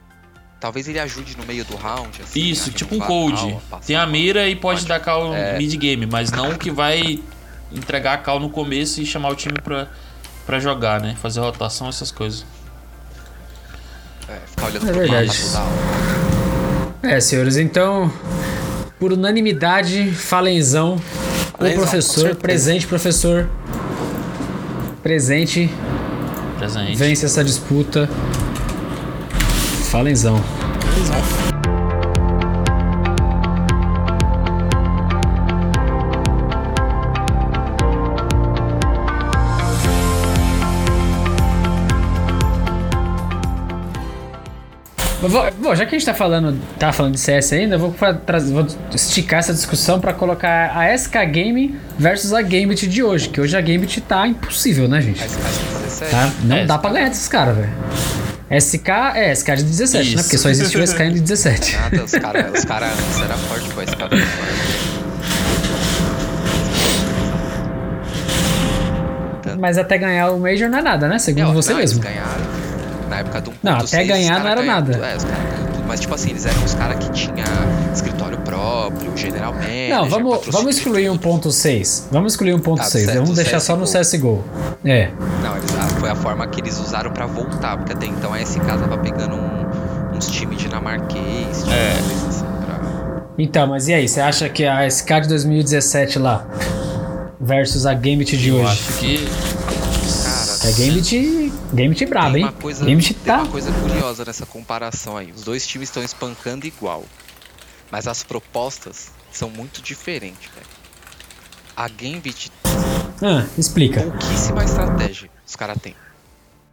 [0.60, 2.20] Talvez ele ajude no meio do round.
[2.20, 3.86] Assim, Isso, a tipo um removar cold.
[3.86, 4.88] Tem a mira e pode Pode.
[4.88, 5.56] dar cal É.
[5.56, 7.20] mid game, mas não que vai
[7.72, 9.88] entregar a cal no começo e chamar o time pra,
[10.48, 11.14] pra jogar, né?
[11.20, 12.46] Fazer rotação, essas coisas.
[14.26, 15.42] É, ficar olhando É pro verdade.
[17.02, 18.10] É, senhores, então,
[18.98, 23.46] por unanimidade, Falenzão, o Falenzão, professor, presente, professor.
[25.02, 25.70] Presente,
[26.58, 26.96] Presente.
[26.96, 28.08] vence essa disputa.
[29.90, 30.42] Falenzão.
[30.98, 31.57] Mas
[45.20, 48.38] Bom, já que a gente tá falando, tá falando de CS ainda, eu vou, pra,
[48.38, 53.40] vou esticar essa discussão pra colocar a SK Game versus a Gambit de hoje, que
[53.40, 55.18] hoje a Gambit tá impossível, né, gente?
[55.20, 55.58] Mas faz
[55.98, 56.10] 17.
[56.12, 56.30] Tá?
[56.44, 56.80] Não É, dá SK.
[56.82, 57.70] pra ganhar desses caras, velho.
[58.60, 60.14] SK é SK de 17, né?
[60.14, 60.22] Isso.
[60.24, 61.76] Porque só existiu SK de 17.
[61.76, 64.16] Nada, os caras os cara antes era forte cara.
[69.58, 71.18] Mas até ganhar o Major não é nada, né?
[71.18, 72.00] Segundo Não, você não, mesmo.
[72.02, 72.47] Eles ganharam.
[73.40, 74.92] Do 1.6, Não, até ganhar não era nada.
[74.94, 75.68] É, os caras.
[75.86, 77.44] Mas, tipo assim, eles eram os caras que tinha
[77.94, 81.28] escritório próprio, general manager, Não, vamos, vamos excluir tudo.
[81.48, 82.04] 1.6.
[82.12, 82.76] Vamos excluir 1.6.
[82.78, 84.44] Ah, certo, vamos deixar só no CSGO.
[84.84, 85.08] É.
[85.42, 88.40] Não, eles, ah, foi a forma que eles usaram pra voltar, porque até então a
[88.42, 91.92] SK tava pegando um- uns times dinamarquês, tipo, É.
[92.28, 93.22] assim, pra...
[93.38, 94.06] Então, mas e aí?
[94.06, 96.44] Você acha que a SK de 2017 lá
[97.40, 98.66] versus a Gambit de Eu hoje?
[98.72, 99.28] acho que.
[100.24, 101.16] Cara, É Gambit,
[101.72, 102.52] Gambit braba, tem hein?
[102.60, 103.42] coisa, Gambit tem tá.
[103.42, 105.30] uma coisa curiosa nessa comparação aí.
[105.32, 107.04] Os dois times estão espancando igual,
[107.90, 110.66] mas as propostas são muito diferentes, velho.
[111.76, 112.50] A Gambit
[113.22, 114.02] Ah, explica.
[114.02, 115.94] pouquíssima estratégia os caras têm.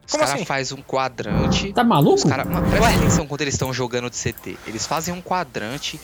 [0.05, 0.45] Os Como caras assim?
[0.45, 1.73] fazem um quadrante.
[1.73, 2.15] Tá maluco?
[2.15, 4.57] Os cara, presta atenção quando eles estão jogando de CT.
[4.67, 5.99] Eles fazem um quadrante,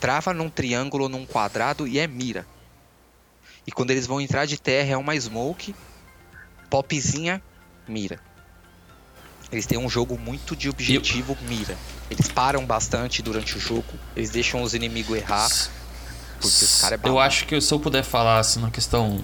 [0.00, 2.46] trava num triângulo ou num quadrado e é mira.
[3.66, 5.74] E quando eles vão entrar de TR é uma smoke,
[6.70, 7.42] popzinha,
[7.86, 8.18] mira.
[9.52, 11.76] Eles têm um jogo muito de objetivo mira.
[12.10, 13.84] Eles param bastante durante o jogo,
[14.16, 15.48] eles deixam os inimigos errar.
[16.40, 19.22] Porque os cara é Eu acho que se eu puder falar assim na questão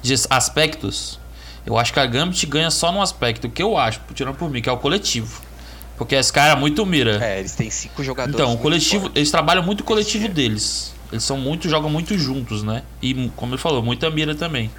[0.00, 1.18] de aspectos,
[1.66, 4.62] eu acho que a Gambit ganha só num aspecto que eu acho, tirando por mim,
[4.62, 5.42] que é o coletivo.
[5.98, 7.24] Porque esse cara é muito mira.
[7.24, 8.34] É, eles têm cinco jogadores.
[8.34, 10.28] então, o coletivo, eles trabalham muito o coletivo é.
[10.28, 10.94] deles.
[11.12, 12.82] Eles são muito, jogam muito juntos, né?
[13.02, 14.70] E como ele falou, muita mira também.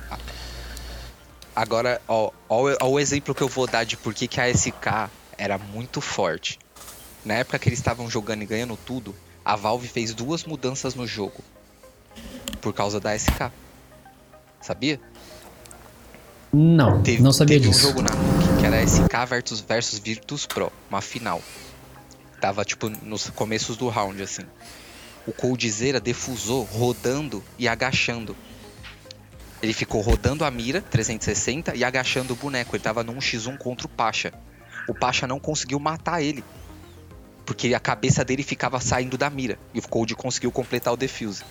[1.55, 4.51] Agora, ó, ó, ó o exemplo que eu vou dar de por que que a
[4.51, 6.59] SK era muito forte.
[7.23, 11.05] Na época que eles estavam jogando e ganhando tudo, a Valve fez duas mudanças no
[11.05, 11.43] jogo.
[12.61, 13.51] Por causa da SK.
[14.61, 14.99] Sabia?
[16.51, 17.87] Não, não sabia teve disso.
[17.87, 21.41] um jogo na Nuke que era SK versus, versus Virtus Pro, uma final.
[22.39, 24.43] Tava tipo nos começos do round, assim.
[25.25, 28.35] o Coldzera defusou rodando e agachando.
[29.63, 32.75] Ele ficou rodando a mira 360 e agachando o boneco.
[32.75, 34.33] Ele tava num x1 contra o Pacha.
[34.89, 36.43] O Pacha não conseguiu matar ele.
[37.45, 39.57] Porque a cabeça dele ficava saindo da mira.
[39.73, 41.45] E o Cold conseguiu completar o defuse.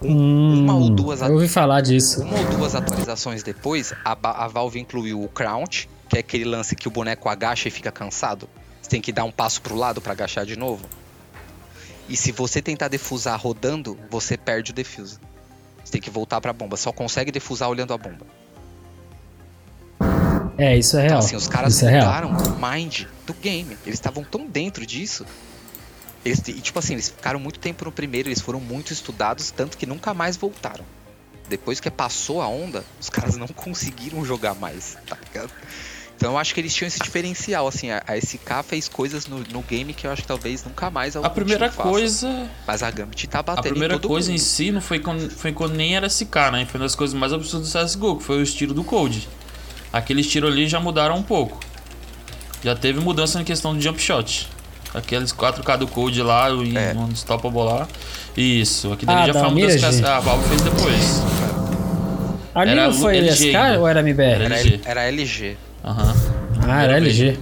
[0.00, 2.22] Hum, uma ou duas Eu ouvi falar disso.
[2.22, 6.74] Uma ou duas atualizações depois, a, a Valve incluiu o Crouch, que é aquele lance
[6.74, 8.48] que o boneco agacha e fica cansado.
[8.80, 10.86] Você tem que dar um passo pro lado pra agachar de novo.
[12.08, 15.18] E se você tentar defusar rodando, você perde o defuse.
[15.84, 16.76] Você tem que voltar pra bomba.
[16.76, 18.26] Só consegue defusar olhando a bomba.
[20.56, 21.14] É, isso é real.
[21.14, 23.76] Então, assim, os caras isso é mudaram o mind do game.
[23.84, 25.26] Eles estavam tão dentro disso.
[26.24, 29.76] Eles, e, tipo assim, eles ficaram muito tempo no primeiro, eles foram muito estudados, tanto
[29.76, 30.84] que nunca mais voltaram.
[31.48, 35.52] Depois que passou a onda, os caras não conseguiram jogar mais, tá ligado?
[36.16, 39.38] Então eu acho que eles tinham esse diferencial, assim, a, a SK fez coisas no,
[39.52, 41.88] no game que eu acho que talvez nunca mais algum A primeira time faça.
[41.90, 42.48] coisa.
[42.66, 44.36] Mas a Gambit tá A batendo primeira em todo coisa mundo.
[44.38, 46.66] em si não foi quando, foi quando nem era SK, né?
[46.70, 49.28] Foi uma das coisas mais absurdas do CSGO, que foi o estilo do Code.
[49.92, 51.60] Aqueles tiros ali já mudaram um pouco.
[52.62, 54.48] Já teve mudança na questão de jump shot.
[54.94, 56.94] Aqueles 4K do Code lá, e É.
[56.96, 57.88] um Unstoppable lá.
[58.36, 61.22] Isso, aqui dali Ah, já foi uma mudança que a a Valve fez depois.
[62.54, 63.80] Ali Era não foi LG SK ainda.
[63.80, 64.44] ou era MBR?
[64.44, 64.80] Era, LG.
[64.84, 65.56] era LG.
[65.84, 66.14] Aham.
[66.66, 67.38] Ah, era LG.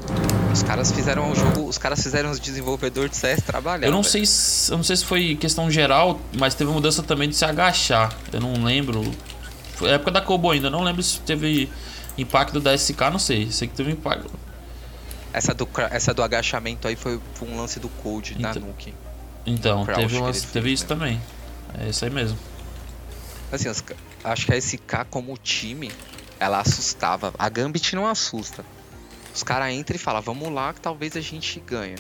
[0.53, 3.87] Os caras fizeram o jogo, os caras fizeram os desenvolvedores de CS trabalhar.
[3.87, 4.11] Eu não velho.
[4.11, 7.45] sei se, eu não sei se foi questão geral, mas teve mudança também de se
[7.45, 8.15] agachar.
[8.33, 9.03] Eu não lembro.
[9.77, 11.71] Foi a época da Kobo ainda, não lembro se teve
[12.19, 13.51] impacto da SK, não sei.
[13.51, 14.31] Sei que teve impacto.
[15.33, 18.63] Essa do, essa do agachamento aí foi, foi um lance do Code na Então.
[18.63, 18.93] Nuke.
[19.47, 21.21] Então, Crouch teve, que umas- ele teve isso também.
[21.81, 22.37] É isso aí mesmo.
[23.51, 25.91] Assim, acho que a SK como time,
[26.43, 27.33] ela assustava.
[27.39, 28.65] A Gambit não assusta.
[29.35, 31.95] Os caras entram e falam, vamos lá que talvez a gente ganha.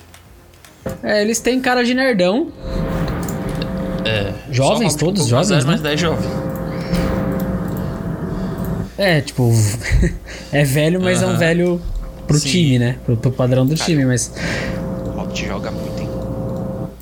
[1.02, 2.52] É, eles têm cara de nerdão.
[4.04, 4.32] É.
[4.50, 5.70] Jovens, todos jovens, né?
[5.70, 6.30] mais 10 jovens.
[8.98, 9.50] É, tipo,
[10.52, 11.80] é velho, mas é um velho
[12.26, 12.48] pro Sim.
[12.48, 12.98] time, né?
[13.06, 14.32] Pro, pro padrão do time, mas
[15.06, 16.08] O Hobbit joga muito, hein?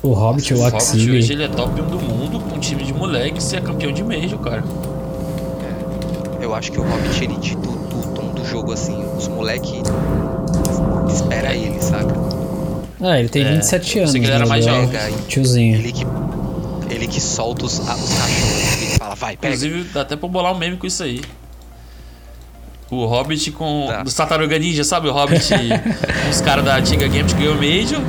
[0.03, 2.83] o Hobbit, o O Hobbit hoje ele é top 1 do mundo com um time
[2.83, 4.63] de moleque e é campeão de Major, cara.
[6.51, 9.05] Eu acho que o Hobbit, ele dita o, o tom do jogo, assim.
[9.17, 9.81] Os moleque
[11.07, 12.13] espera ele, saca?
[13.01, 14.15] Ah, ele tem É, 27 eu anos.
[14.15, 14.45] ele era né?
[14.45, 14.89] mais é jovem.
[14.89, 15.75] Pega Tiozinho.
[15.75, 16.05] Ele que,
[16.89, 18.81] ele que solta os, os cachorros.
[18.81, 19.55] Ele fala, vai, pega.
[19.55, 21.21] Inclusive, dá até pra bolar um meme com isso aí.
[22.91, 23.85] O Hobbit com.
[23.87, 24.03] Tá.
[24.03, 25.07] Dos Tartaruga Ninja, sabe?
[25.07, 28.01] O Hobbit com os caras da antiga Gambit que ganhou o Major.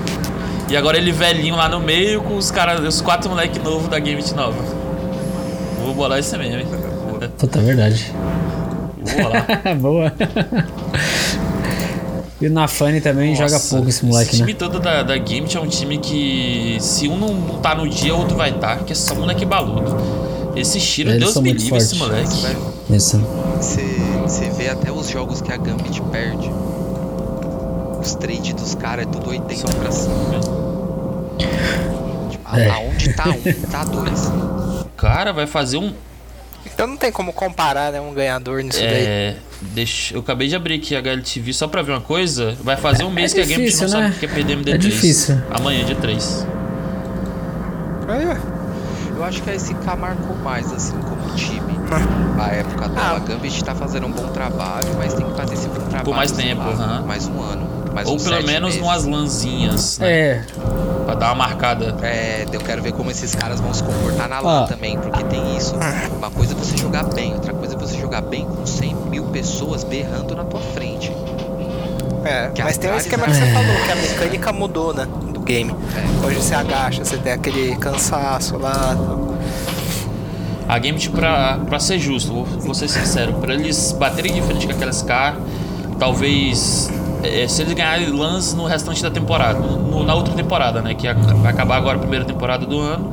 [0.68, 4.00] E agora ele velhinho lá no meio com os caras, os quatro moleque novos da
[4.00, 4.60] Gambit nova.
[5.84, 6.66] Vou bolar esse meme.
[7.38, 8.12] Puta, é verdade.
[9.04, 9.46] Vou bolar.
[9.80, 10.12] Boa.
[12.40, 14.58] E o Nafani também joga Nossa, pouco esse moleque, time né?
[14.58, 18.18] todo da, da Gambit é um time que se um não, tá no dia, o
[18.18, 19.96] outro vai estar, tá, que é só moleque baludo.
[20.56, 22.42] Esse tiro, Eles Deus me livre esse moleque.
[22.42, 22.58] Velho,
[22.90, 23.18] Isso.
[24.22, 26.50] Você vê até os jogos que a Gambit perde.
[28.00, 30.40] Os trades dos caras é tudo 80 pra cima.
[32.28, 32.68] Tipo, É.
[32.70, 34.32] Aonde tá um, tá dois.
[34.96, 35.92] Cara, vai fazer um,
[36.64, 38.88] Então não tem como comparar, né, um ganhador nisso daí.
[39.04, 42.56] É, deixa, eu acabei de abrir aqui a HLTV só pra ver uma coisa.
[42.62, 44.04] Vai fazer um mês É que a Gambit difícil, não né?
[44.06, 44.74] sabe o que é perder MD3.
[44.74, 45.42] É difícil.
[45.50, 46.46] Amanhã, dia 3.
[48.08, 48.52] Aí, ó.
[49.16, 51.72] Eu acho que a SK marcou mais, assim, como time.
[52.40, 53.00] A época dela.
[53.12, 53.16] Ah.
[53.16, 56.16] A Gambit tá fazendo um bom trabalho, mas tem que fazer esse bom trabalho.
[56.16, 57.02] mais sei tempo, lá, aham.
[57.06, 57.68] Mais um ano.
[57.94, 58.80] Mais Ou pelo menos meses.
[58.82, 60.10] umas lãzinhas, né?
[60.10, 60.44] É,
[61.04, 61.96] Pra dar uma marcada.
[62.02, 64.40] É, eu quero ver como esses caras vão se comportar na Ah.
[64.40, 65.74] LAN também, porque tem isso.
[66.16, 69.24] Uma coisa é você jogar bem, outra coisa é você jogar bem com 100 mil
[69.24, 71.12] pessoas berrando na tua frente.
[72.24, 75.08] É, Que mas tem um atrás- esquema que você falou, que a mecânica mudou, né?
[75.32, 75.74] Do game.
[76.22, 76.26] É.
[76.26, 78.96] Hoje você agacha, você tem aquele cansaço lá.
[80.68, 84.66] A Gambit, pra, pra ser justo, vou, vou ser sincero, pra eles baterem de frente
[84.66, 85.34] com aquelas K,
[85.98, 86.88] talvez.
[87.22, 90.94] É, se eles ganharem lãs no restante da temporada, no- na outra temporada, né?
[90.94, 93.12] Que a- vai acabar agora a primeira temporada do ano.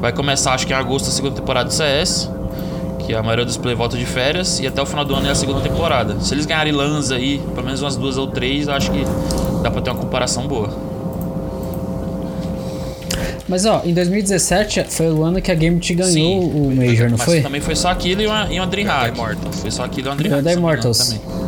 [0.00, 2.30] Vai começar, acho que em agosto, a segunda temporada do CS.
[3.00, 4.60] Que a maioria dos play volta de férias.
[4.60, 6.20] E até o final do ano é a segunda temporada.
[6.20, 9.02] Se eles ganharem lãs aí, pelo menos umas duas ou três, acho que
[9.62, 10.68] dá pra ter uma comparação boa.
[13.48, 17.16] mas ó, em 2017 foi o ano que a Gambit ganhou Sim, o Major, não
[17.16, 17.40] Mas foi?
[17.40, 19.18] também foi só aquilo e uma, e uma Dreamhack.
[19.52, 20.42] Foi só aquilo e uma Dreamhack.
[20.44, 20.98] da não me engano, Immortals.
[20.98, 21.47] também.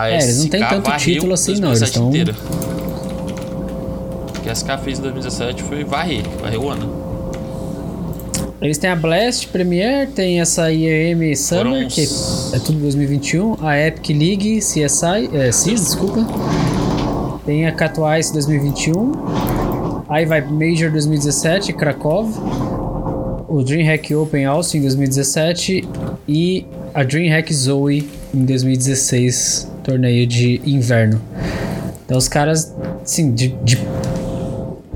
[0.00, 2.34] A É, eles não têm SK tanto título assim, não, 2017 eles tão- inteira.
[4.36, 7.10] O que a SK fez em 2017 foi varrer, varreu o ano.
[8.62, 13.56] Eles têm a Blast Premier, tem essa IEM Summer, Foram que uns- é tudo 2021,
[13.62, 16.26] a Epic League, CSI, é, CIS, desculpa.
[17.46, 19.12] Tem a Cat Ice 2021,
[20.08, 22.28] Aí vai Major 2017, Krakow.
[23.48, 24.44] O DreamHack Open
[24.76, 25.88] em 2017.
[26.26, 31.20] E a DreamHack Zoe em 2016, torneio de inverno.
[32.04, 33.78] Então os caras, assim, de, de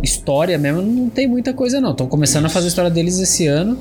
[0.02, 1.92] história mesmo, não tem muita coisa não.
[1.92, 3.78] Estão começando a fazer a história deles esse ano.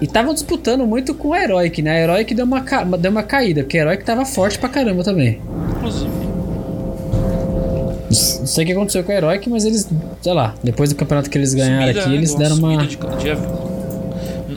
[0.00, 1.90] E estavam disputando muito com a Heroic, né?
[1.92, 5.02] A Heroic deu uma, ca- deu uma caída, porque a Heroic tava forte pra caramba
[5.02, 5.40] também.
[5.76, 6.10] Inclusive.
[8.08, 9.88] Não sei o que aconteceu com a Heroic, mas eles,
[10.22, 12.16] sei lá, depois do campeonato que eles ganharam Sumida, aqui, né?
[12.16, 12.86] eles Uma deram uma.
[12.86, 12.98] de-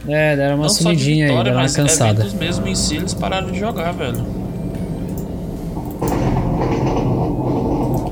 [0.07, 2.25] É, deram uma não sumidinha aí, vitória, deram uma cansada.
[2.39, 4.23] mesmo em si, eles pararam de jogar, velho.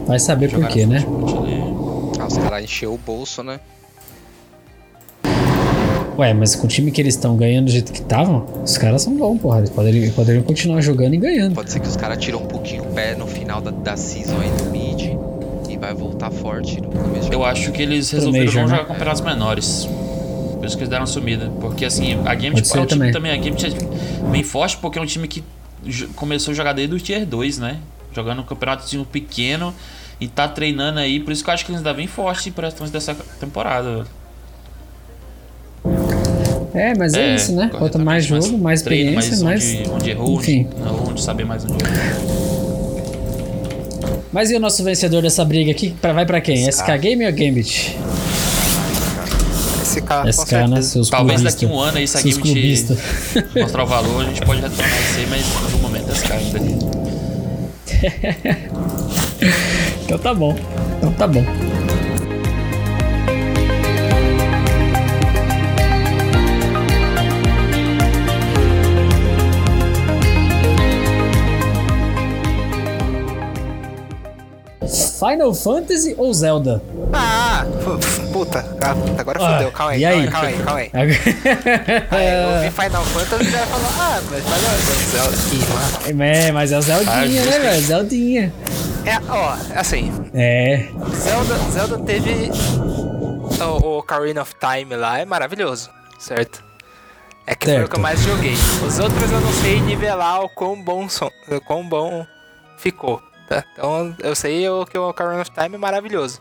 [0.10, 1.06] Vai saber por quê, né?
[2.20, 3.60] Ah, os caras encheu o bolso, né?
[6.18, 9.04] Ué, mas com o time que eles estão ganhando do jeito que estavam, os caras
[9.04, 9.60] são bons, porra.
[9.60, 11.54] Eles poderiam, poderiam continuar jogando e ganhando.
[11.54, 14.40] Pode ser que os caras tiram um pouquinho o pé no final da, da season
[14.42, 15.16] aí no mid
[15.70, 18.78] e vai voltar forte no começo Eu acho que eles resolveram Major, não né?
[18.78, 19.88] jogar campeonatos menores.
[20.58, 21.52] Por isso que eles deram uma sumida.
[21.62, 23.12] Porque assim, a Game tipo, é um também.
[23.12, 23.32] também.
[23.32, 25.44] A Game é bem forte porque é um time que
[26.16, 27.78] começou a jogar desde o Tier 2, né?
[28.12, 29.72] Jogando um campeonatozinho pequeno
[30.20, 31.20] e tá treinando aí.
[31.20, 34.06] Por isso que eu acho que eles ainda bem forte para as dessa temporada.
[36.74, 37.70] É, mas é, isso, né?
[37.78, 39.76] Quanto mais jogo, mais treino, experiência, mais.
[39.76, 40.68] Onde, onde errou, Enfim.
[40.72, 42.40] onde, não, onde saber mais onde errou.
[44.32, 45.96] Mas e o nosso vencedor dessa briga aqui?
[46.00, 46.70] Pra, vai pra quem?
[46.72, 47.98] SK Game ou Gambit?
[50.32, 50.82] SK, né?
[50.84, 51.62] Seus Talvez clubistas.
[51.62, 53.00] daqui um ano aí, se a Seus Game clubistas.
[53.56, 56.60] mostrar o valor, a gente pode retornar isso aí, mas no momento é SK ainda.
[60.10, 60.56] Então tá bom.
[60.98, 61.44] Então tá bom.
[75.20, 76.82] Final Fantasy ou Zelda?
[77.14, 77.68] Ah,
[78.34, 79.72] puta, ah, agora fodeu.
[79.72, 80.90] Calma aí, calma aí, calma aí.
[80.90, 81.18] Calma aí.
[82.10, 86.24] Aí, eu vi Final Fantasy e já falou, ah, mas Final Fantasy Zelda aqui, mano.
[86.24, 87.82] É, mas é o Zeldinha, Ah, né, velho?
[87.86, 88.54] Zeldinha.
[89.10, 90.88] É, ó, assim, É.
[91.16, 96.64] Zelda, Zelda teve o, o Ocarina of Time lá, é maravilhoso, certo?
[97.48, 97.90] É que foi o Certo.
[97.92, 98.54] que eu mais joguei.
[98.86, 102.26] Os outros eu não sei nivelar o quão bom, som, o quão bom
[102.78, 103.64] ficou, tá?
[103.74, 106.40] Então eu sei o, que o Ocarina of Time é maravilhoso.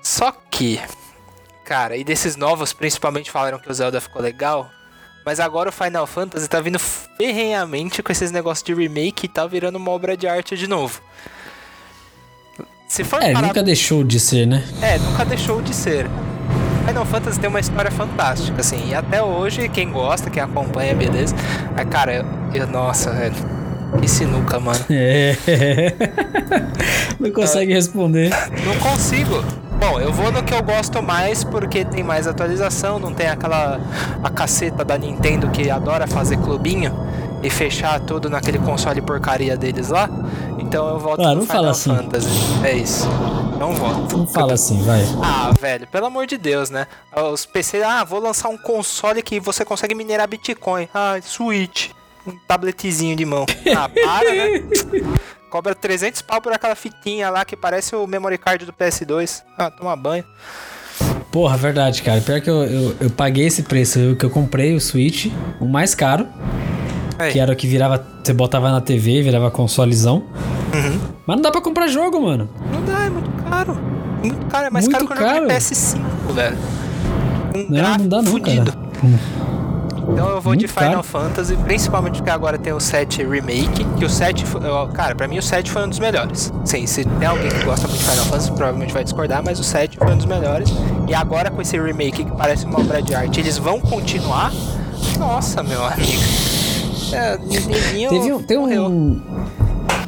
[0.00, 0.80] Só que,
[1.64, 4.70] cara, e desses novos principalmente falaram que o Zelda ficou legal.
[5.24, 9.46] Mas agora o Final Fantasy tá vindo ferrenhamente com esses negócios de remake e tá
[9.46, 11.00] virando uma obra de arte de novo.
[12.88, 14.62] Se for É, parar nunca deixou de ser, né?
[14.82, 16.06] é, nunca deixou de ser.
[16.86, 21.34] Final Fantasy tem uma história fantástica, assim, e até hoje, quem gosta, quem acompanha, beleza.
[21.76, 23.34] Mas, cara, eu, eu- nossa, velho,
[24.00, 24.84] que sinuca, mano.
[24.90, 25.36] É.
[27.20, 28.30] Não consegue responder.
[28.64, 29.42] Não consigo.
[29.82, 33.80] Bom, eu vou no que eu gosto mais porque tem mais atualização, não tem aquela
[34.22, 36.94] a caceta da Nintendo que adora fazer clubinho
[37.42, 40.08] e fechar tudo naquele console porcaria deles lá.
[40.60, 41.96] Então eu volto Ah, não Final fala assim.
[41.96, 42.28] Fantasy.
[42.62, 43.08] É isso.
[43.58, 44.18] Não voto.
[44.18, 45.02] Não fala assim, vai.
[45.20, 46.86] Ah, velho, pelo amor de Deus, né?
[47.32, 50.88] Os PC, ah, vou lançar um console que você consegue minerar Bitcoin.
[50.94, 51.90] Ah, Switch.
[52.26, 53.44] Um tabletezinho de mão.
[53.76, 54.62] Ah, para, né?
[55.50, 59.42] Cobra 300 pau por aquela fitinha lá que parece o memory card do PS2.
[59.58, 60.24] Ah, toma banho.
[61.30, 62.20] Porra, verdade, cara.
[62.20, 65.26] Pior que eu, eu, eu paguei esse preço, eu, que eu comprei o Switch,
[65.60, 66.26] o mais caro,
[67.18, 67.32] Aí.
[67.32, 68.04] que era o que virava.
[68.22, 70.24] Você botava na TV, virava consolezão.
[71.26, 72.48] Mas não dá pra comprar jogo, mano.
[72.72, 73.74] Não dá, é muito caro.
[74.22, 75.48] Muito caro, é mais Muito caro que o jogo caro.
[75.48, 76.58] de PS5, velho.
[77.54, 78.72] Um Não, não dá não, fudido.
[78.72, 78.92] cara.
[80.08, 81.02] Então eu vou Muito de Final caro.
[81.02, 85.28] Fantasy, principalmente porque agora tem o 7 Remake, que o 7, foi- eu- cara, pra
[85.28, 86.52] mim o 7 foi um dos melhores.
[86.64, 89.64] Sim, se tem alguém que gosta muito de Final Fantasy, provavelmente vai discordar, mas o
[89.64, 90.68] 7 foi um dos melhores.
[91.08, 94.52] E agora com esse remake que parece uma obra de arte, eles vão continuar?
[95.18, 96.22] Nossa, meu amigo.
[97.12, 99.20] É, Nintendinho Teve um, tem um.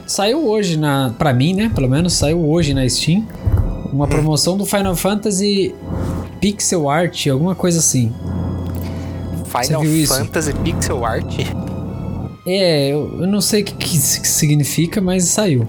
[0.06, 1.12] Saiu hoje na.
[1.18, 1.70] Pra mim, né?
[1.74, 3.26] Pelo menos saiu hoje na Steam.
[3.92, 5.74] Uma promoção do Final Fantasy
[6.40, 8.12] Pixel Art, alguma coisa assim.
[9.62, 10.14] Final viu isso?
[10.14, 11.34] Fantasy Pixel Art?
[12.46, 15.66] É, eu, eu não sei o que, que isso significa, mas saiu.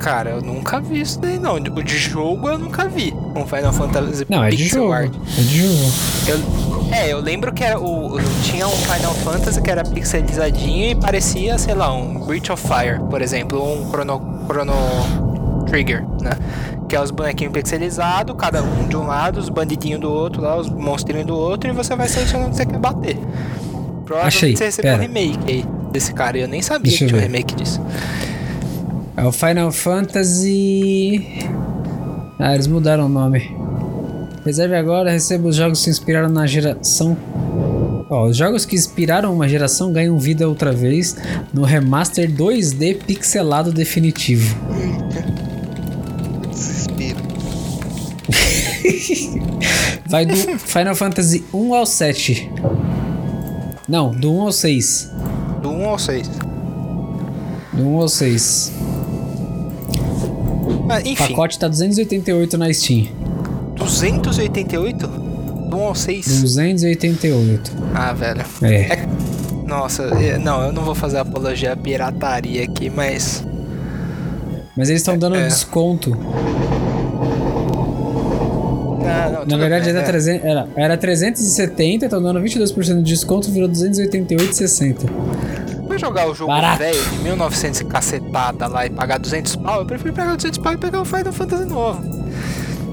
[0.00, 1.56] Cara, eu nunca vi isso daí não.
[1.56, 3.12] O de jogo eu nunca vi.
[3.36, 4.92] Um Final Fantasy Não, é de Pixel jogo.
[4.94, 5.12] Art.
[5.38, 5.92] É de jogo.
[6.26, 10.90] Eu- é, eu lembro que era o, o- tinha um Final Fantasy que era pixelizadinho
[10.90, 16.02] e parecia, sei lá, um Breath of Fire, por exemplo, ou um Chrono, Chrono Trigger,
[16.22, 16.30] né?
[16.90, 20.56] Que é os bonequinhos pixelizados, cada um de um lado, os bandidinhos do outro lá,
[20.56, 23.16] os monstrinhos do outro, e você vai selecionando o que você quer bater.
[24.04, 27.06] Provavelmente Achei, você recebeu um remake aí desse cara, e eu nem sabia Deixa que
[27.06, 27.80] tinha um remake disso.
[29.16, 31.46] É o Final Fantasy.
[32.40, 33.56] Ah, eles mudaram o nome.
[34.44, 37.16] Reserve agora, receba os jogos que se inspiraram na geração.
[38.10, 41.16] Ó, os jogos que inspiraram uma geração ganham vida outra vez
[41.54, 44.56] no remaster 2D pixelado definitivo.
[50.08, 52.50] Vai do Final Fantasy 1 ao 7.
[53.88, 55.10] Não, do 1 ao 6.
[55.62, 56.28] Do 1 ao 6.
[57.72, 58.72] Do 1 ao 6.
[60.86, 63.06] Mas, O enfim, pacote tá 288 na Steam.
[63.76, 65.06] 288?
[65.06, 66.40] Do 1 ao 6?
[66.42, 67.72] 288.
[67.94, 68.44] Ah, velho.
[68.62, 69.06] É.
[69.66, 73.44] Nossa, é- não, eu não vou fazer apologia à pirataria aqui, mas.
[74.76, 75.46] Mas eles estão dando É.
[75.46, 76.16] desconto.
[79.46, 80.06] Não, Na verdade bem, era, né?
[80.06, 84.96] 300, era, era 370, estão dando 22% de desconto, virou 288,60.
[85.88, 86.78] Pra jogar o jogo Barato.
[86.78, 90.72] velho de 1900 e cacetada lá e pagar 200 pau, eu prefiro pegar 200 pau
[90.72, 92.00] e pegar o Final Fantasy novo.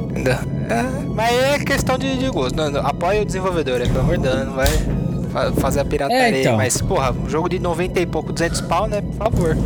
[0.09, 0.33] Entendeu?
[0.69, 0.83] É,
[1.13, 2.55] mas é questão de, de gosto.
[2.55, 4.67] Não, não, apoia o desenvolvedor, é pelo amor de Deus, não vai
[5.31, 6.37] fa- fazer a pirataria.
[6.37, 6.57] É, então.
[6.57, 9.01] Mas, porra, um jogo de 90 e pouco, 200 pau, né?
[9.01, 9.57] Por favor.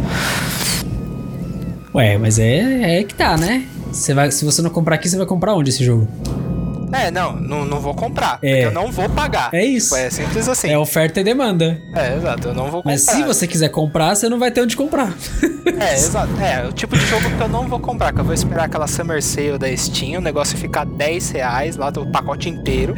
[1.95, 3.65] Ué, mas é, é que tá, né?
[3.91, 6.07] Você vai, se você não comprar aqui, você vai comprar onde esse jogo?
[6.93, 8.39] É, não, não, não vou comprar.
[8.41, 8.65] É.
[8.65, 9.49] Eu não vou pagar.
[9.53, 9.95] É isso.
[9.95, 10.69] É simples assim.
[10.69, 11.81] É oferta e demanda.
[11.93, 12.91] É, exato, eu não vou comprar.
[12.91, 15.13] Mas se você quiser comprar, você não vai ter onde comprar.
[15.79, 16.31] É, exato.
[16.41, 18.87] É, o tipo de jogo que eu não vou comprar, que eu vou esperar aquela
[18.87, 22.93] Summer Sale da Steam, o negócio ficar 10 reais lá, o pacote inteiro.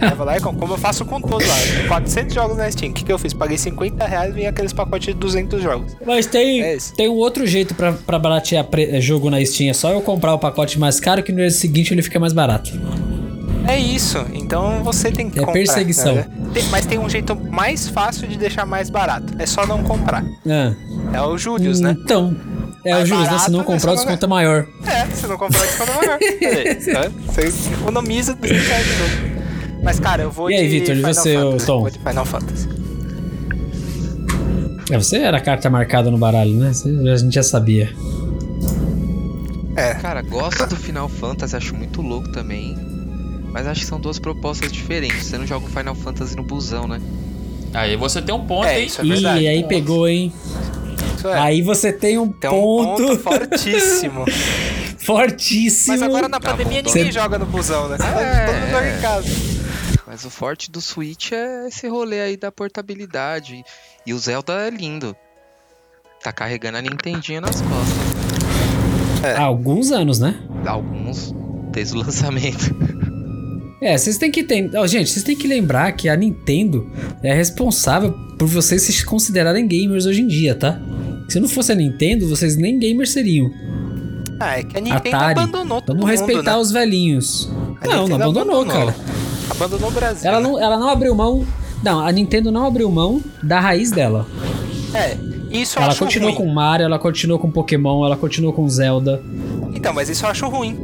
[0.00, 1.54] Aí eu vou lá e como eu faço com todos lá.
[1.76, 2.90] Tem 400 jogos na Steam.
[2.90, 3.32] O que, que eu fiz?
[3.32, 5.96] Paguei 50 reais e vinha aqueles pacotes de 200 jogos.
[6.06, 8.66] Mas tem, É tem um outro jeito pra, pra baratear
[9.00, 9.70] jogo na Steam.
[9.70, 12.32] É só eu comprar o pacote mais caro que no dia seguinte ele fica mais
[12.32, 12.72] barato.
[13.66, 15.52] É isso, então você tem que É comprar.
[15.54, 16.14] perseguição.
[16.16, 16.30] cara.
[16.52, 19.32] Tem- mas tem um jeito mais fácil de deixar mais barato.
[19.38, 20.24] É só não comprar.
[20.48, 20.74] Ah,
[21.12, 21.96] É o Július, né?
[22.04, 22.34] Então,
[22.84, 23.38] é o Mais juros, né?
[23.38, 24.66] Se não comprar, o desconto é maior.
[24.86, 26.18] É, se não comprar, desconto maior.
[26.20, 27.10] Aí, tá?
[27.26, 29.32] Você economiza 200 reais de jogo.
[29.82, 31.66] Mas, cara, eu vou E aí, Vitor, e você, Fantasy.
[31.66, 31.80] Tom?
[31.80, 32.68] Vou de Final Fantasy.
[34.90, 36.72] É, você era a carta marcada no baralho, né?
[36.72, 37.90] Você- a gente já sabia.
[39.74, 42.76] É, Cara, gosto do Final Fantasy, acho muito louco também.
[43.52, 45.26] Mas acho que são duas propostas diferentes.
[45.26, 47.00] Você não joga o Final Fantasy no busão, né?
[47.74, 48.86] Aí você tem um ponto, É, hein?
[48.86, 49.40] isso é verdade.
[49.44, 50.32] Ih, aí pegou, hein?
[51.16, 51.38] isso é.
[51.38, 54.24] Aí você tem um Tem um ponto, ponto fortíssimo.
[54.98, 55.92] fortíssimo.
[55.92, 57.96] Mas agora na Tá pandemia bom, ninguém Cê- joga no busão, né?
[58.00, 58.98] É, Todo mundo joga é.
[58.98, 59.28] em casa.
[60.06, 63.62] Mas o forte do Switch é esse rolê aí da portabilidade.
[64.06, 65.16] E o Zelda é lindo.
[66.22, 69.26] Tá carregando a Nintendinha nas costas.
[69.36, 70.38] Há alguns anos, né?
[70.66, 71.34] Alguns
[71.70, 72.74] desde o lançamento.
[73.82, 74.78] É, vocês têm que entender.
[74.78, 76.88] Ó, gente, vocês têm que lembrar que a Nintendo
[77.20, 80.80] é responsável por vocês se considerarem gamers hoje em dia, tá?
[81.28, 83.50] Se não fosse a Nintendo, vocês nem gamers seriam.
[84.38, 85.32] Ah, é que a Nintendo Atari.
[85.32, 86.58] abandonou todo Vamos mundo, respeitar né?
[86.58, 87.50] os velhinhos.
[87.80, 88.96] A não, não Nintendo abandonou, cara.
[89.50, 90.28] Abandonou o Brasil.
[90.28, 90.48] Ela né?
[90.48, 91.44] não, ela não abriu mão.
[91.82, 94.26] Não, a Nintendo não abriu mão da raiz dela.
[94.94, 95.16] É,
[95.50, 96.46] isso eu ela acho continuou ruim.
[96.46, 99.20] com Mario, ela continuou com Pokémon, ela continuou com Zelda.
[99.74, 100.78] Então, mas isso eu acho ruim.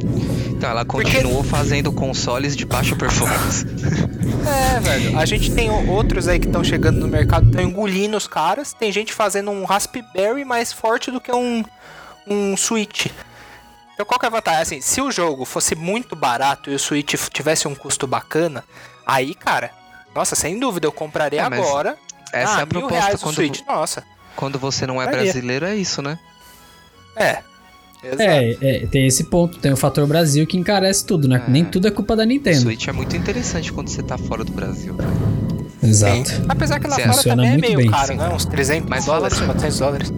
[0.58, 3.64] Então ela Porque- continuou fazendo consoles de baixa performance.
[4.48, 5.18] É, velho.
[5.18, 8.72] A gente tem outros aí que estão chegando no mercado, estão engolindo os caras.
[8.72, 11.62] Tem gente fazendo um Raspberry mais forte do que um,
[12.26, 13.06] um Switch.
[13.92, 14.62] Então qual que é a vantagem?
[14.62, 18.64] Assim, se o jogo fosse muito barato e o Switch tivesse um custo bacana,
[19.06, 19.70] aí, cara,
[20.14, 21.98] nossa, sem dúvida, eu compraria É, agora.
[22.32, 23.60] Essa ah, é a mil proposta quando, Switch.
[23.66, 24.02] Nossa,
[24.34, 26.18] quando você não é brasileiro, é isso, né?
[27.16, 27.42] é.
[28.02, 31.42] É, é, tem esse ponto, tem o fator Brasil que encarece tudo, né?
[31.46, 31.50] É.
[31.50, 32.60] Nem tudo é culpa da O Nintendo.
[32.60, 34.96] Switch é muito interessante quando você tá fora do Brasil.
[35.82, 36.28] Exato.
[36.28, 36.44] Sim.
[36.48, 37.90] Apesar que lá Sim, fora também é meio bem.
[37.90, 38.28] caro, né?
[38.28, 40.12] Uns 300 Mas dólares, assim, 400 dólares.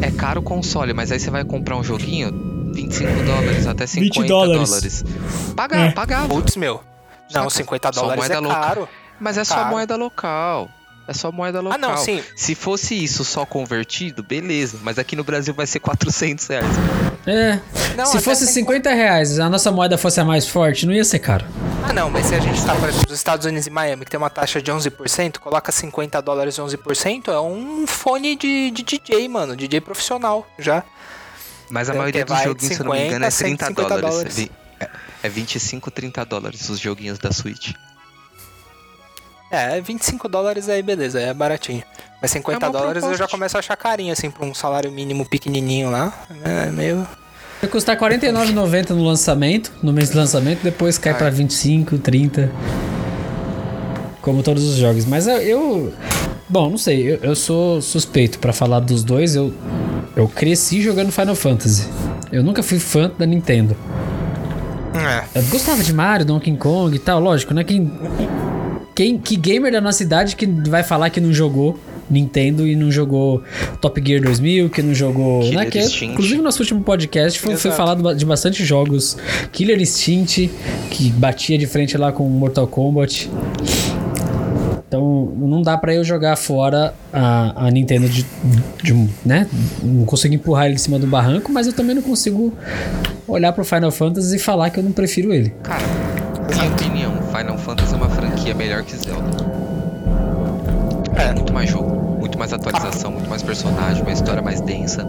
[0.00, 2.30] É caro o console, mas aí você vai comprar um joguinho,
[2.74, 4.68] 25 dólares até 50 20 dólares.
[4.70, 5.04] dólares.
[5.56, 5.90] Pagar, É.
[5.92, 6.28] pagar.
[6.28, 6.80] Putz, meu.
[7.32, 8.60] Não, Só- 50 só dólares é moeda louca.
[8.60, 8.88] caro.
[9.20, 9.70] Mas é só Caro.
[9.70, 10.68] moeda local.
[11.06, 11.76] É só moeda local.
[11.76, 12.22] Ah, não, sim.
[12.34, 14.78] Se fosse isso só convertido, beleza.
[14.82, 16.66] Mas aqui no Brasil vai ser 400 reais.
[17.26, 17.58] É.
[17.96, 21.04] Não, se fosse sem 50 reais, a nossa moeda fosse a mais forte, não ia
[21.04, 21.44] ser caro.
[21.86, 24.10] Ah, não, mas se a gente tá, por exemplo, nos Estados Unidos e Miami, que
[24.10, 28.82] tem uma taxa de 11%, coloca 50 dólares e 11%, é um fone de, de
[28.82, 30.82] DJ, mano, DJ profissional, já.
[31.70, 33.68] Mas a Deve maioria dos joguinhos, se eu não me engano, é 50 30 a
[33.68, 34.10] 150 dólares.
[34.10, 34.38] dólares.
[34.38, 34.50] É, vi-
[34.80, 34.88] é,
[35.24, 37.72] é 25, 30 dólares os joguinhos da Switch.
[39.54, 41.82] É, 25 dólares aí, beleza, é baratinho.
[42.20, 45.24] Mas 50 É dólares eu já começo a achar carinho, assim, pra um salário mínimo
[45.26, 46.12] pequenininho lá.
[46.44, 47.06] É meio...
[47.60, 51.18] Vai custar R$ 49,90 no lançamento, no mês de lançamento, depois cai Ai.
[51.18, 52.50] pra 25, 30.
[54.20, 55.04] Como todos os jogos.
[55.04, 55.38] Mas eu.
[55.38, 55.94] eu-
[56.48, 59.34] bom, não sei, eu, eu sou suspeito pra falar dos dois.
[59.36, 59.52] Eu,
[60.16, 61.88] eu cresci jogando Final Fantasy.
[62.32, 63.76] Eu nunca fui fã da Nintendo.
[64.94, 65.38] É.
[65.38, 67.64] Eu gostava de Mario, Donkey Kong e tal, lógico, né?
[67.64, 67.90] Quem,
[68.94, 71.78] quem, que gamer da nossa idade que vai falar que não jogou
[72.10, 73.42] Nintendo e não jogou
[73.80, 75.40] Top Gear 2000, que não jogou.
[75.40, 76.12] Killer né, que, Instinct.
[76.12, 79.16] inclusive, nosso último podcast foi, foi falado de bastante jogos.
[79.52, 80.50] Killer Instinct,
[80.90, 83.30] que batia de frente lá com Mortal Kombat.
[84.86, 88.24] Então, não dá pra eu jogar fora a, a Nintendo de,
[88.82, 89.48] de um, né?
[89.82, 92.52] Não consigo empurrar ele de cima do barranco, mas eu também não consigo
[93.26, 95.52] olhar pro Final Fantasy e falar que eu não prefiro ele.
[95.64, 95.82] Cara,
[96.48, 98.03] na minha opinião, Final Fantasy é uma
[98.44, 99.44] franquia melhor que Zelda.
[101.16, 101.32] É.
[101.32, 105.02] Muito mais jogo, muito mais atualização, muito mais personagem, uma história mais densa.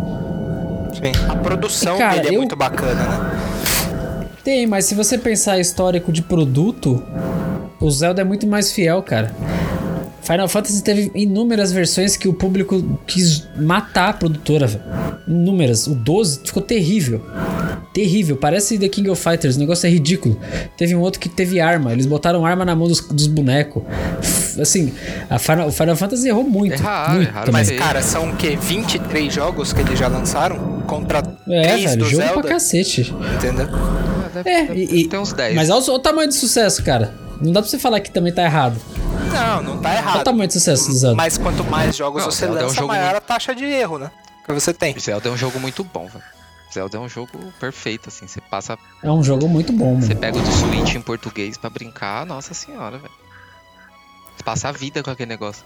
[0.94, 1.12] Sim.
[1.30, 3.32] A produção E, cara, dele é eu- muito bacana, né?
[4.44, 7.04] Tem, mas se você pensar histórico de produto,
[7.82, 9.32] o Zelda é muito mais fiel, cara.
[10.26, 14.84] Final Fantasy teve inúmeras versões que o público quis matar a produtora, velho.
[15.28, 15.86] Inúmeras.
[15.88, 17.22] O 12 ficou terrível.
[17.94, 18.36] Terrível.
[18.36, 19.56] Parece The King of Fighters.
[19.56, 20.40] O negócio é ridículo.
[20.78, 21.92] Teve um outro que teve arma.
[21.94, 23.84] Eles botaram arma na mão dos, dos bonecos.
[24.60, 24.94] Assim,
[25.30, 26.74] a Final, o Final Fantasy errou muito.
[26.74, 27.52] Erraram, muito também.
[27.52, 28.58] Mas, cara, são o quê?
[28.60, 30.82] 23 jogos que eles já lançaram?
[30.88, 31.20] Contra
[31.50, 31.98] É, 3 velho.
[31.98, 32.42] do Jogo Zelda?
[32.42, 33.14] pra cacete.
[33.36, 33.68] Entendeu?
[34.34, 35.56] Deve- É, deve e, e- ter uns 10.
[35.56, 37.14] Mas olha o, olha o tamanho do sucesso, cara.
[37.42, 38.80] Não dá pra você falar que também tá errado.
[39.32, 40.14] Não, não tá errado.
[40.14, 41.16] Olha o tamanho sucesso do Zelda.
[41.16, 43.56] Mas quanto mais jogos Não, você Zelda é um lança, jogo maior muito- a taxa
[43.56, 44.12] de erro, né?
[44.46, 44.98] Que você tem.
[45.00, 46.24] Zelda é um jogo muito bom, velho.
[46.74, 48.28] Zelda é um jogo perfeito, assim.
[48.28, 48.78] Você passa.
[49.02, 50.20] É um jogo muito bom, Você mano.
[50.20, 53.14] pega o do Switch em português pra brincar, nossa senhora, velho.
[54.36, 55.64] Você passa a vida com aquele negócio.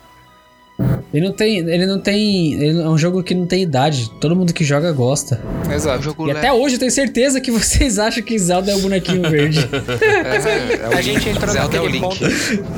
[1.14, 1.58] Ele não tem.
[1.58, 2.54] Ele não tem.
[2.54, 4.10] Ele é um jogo que não tem idade.
[4.22, 5.42] Todo mundo que joga gosta.
[5.66, 6.04] É um Exato.
[6.04, 6.40] jogo E leve.
[6.40, 9.60] até hoje eu tenho certeza que vocês acham que Zelda é o bonequinho verde.
[10.02, 12.02] É, é o a gente entrou Zelda é naquele Link.
[12.02, 12.24] ponto.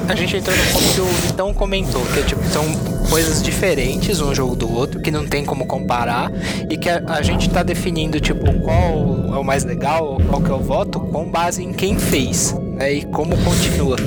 [0.10, 2.64] A gente entrou no ponto que o Vitão comentou, que tipo, são
[3.10, 6.32] coisas diferentes um jogo do outro, que não tem como comparar,
[6.70, 10.50] e que a, a gente tá definindo, tipo, qual é o mais legal, qual que
[10.50, 12.94] é o voto, com base em quem fez, né?
[12.94, 13.98] E como continua.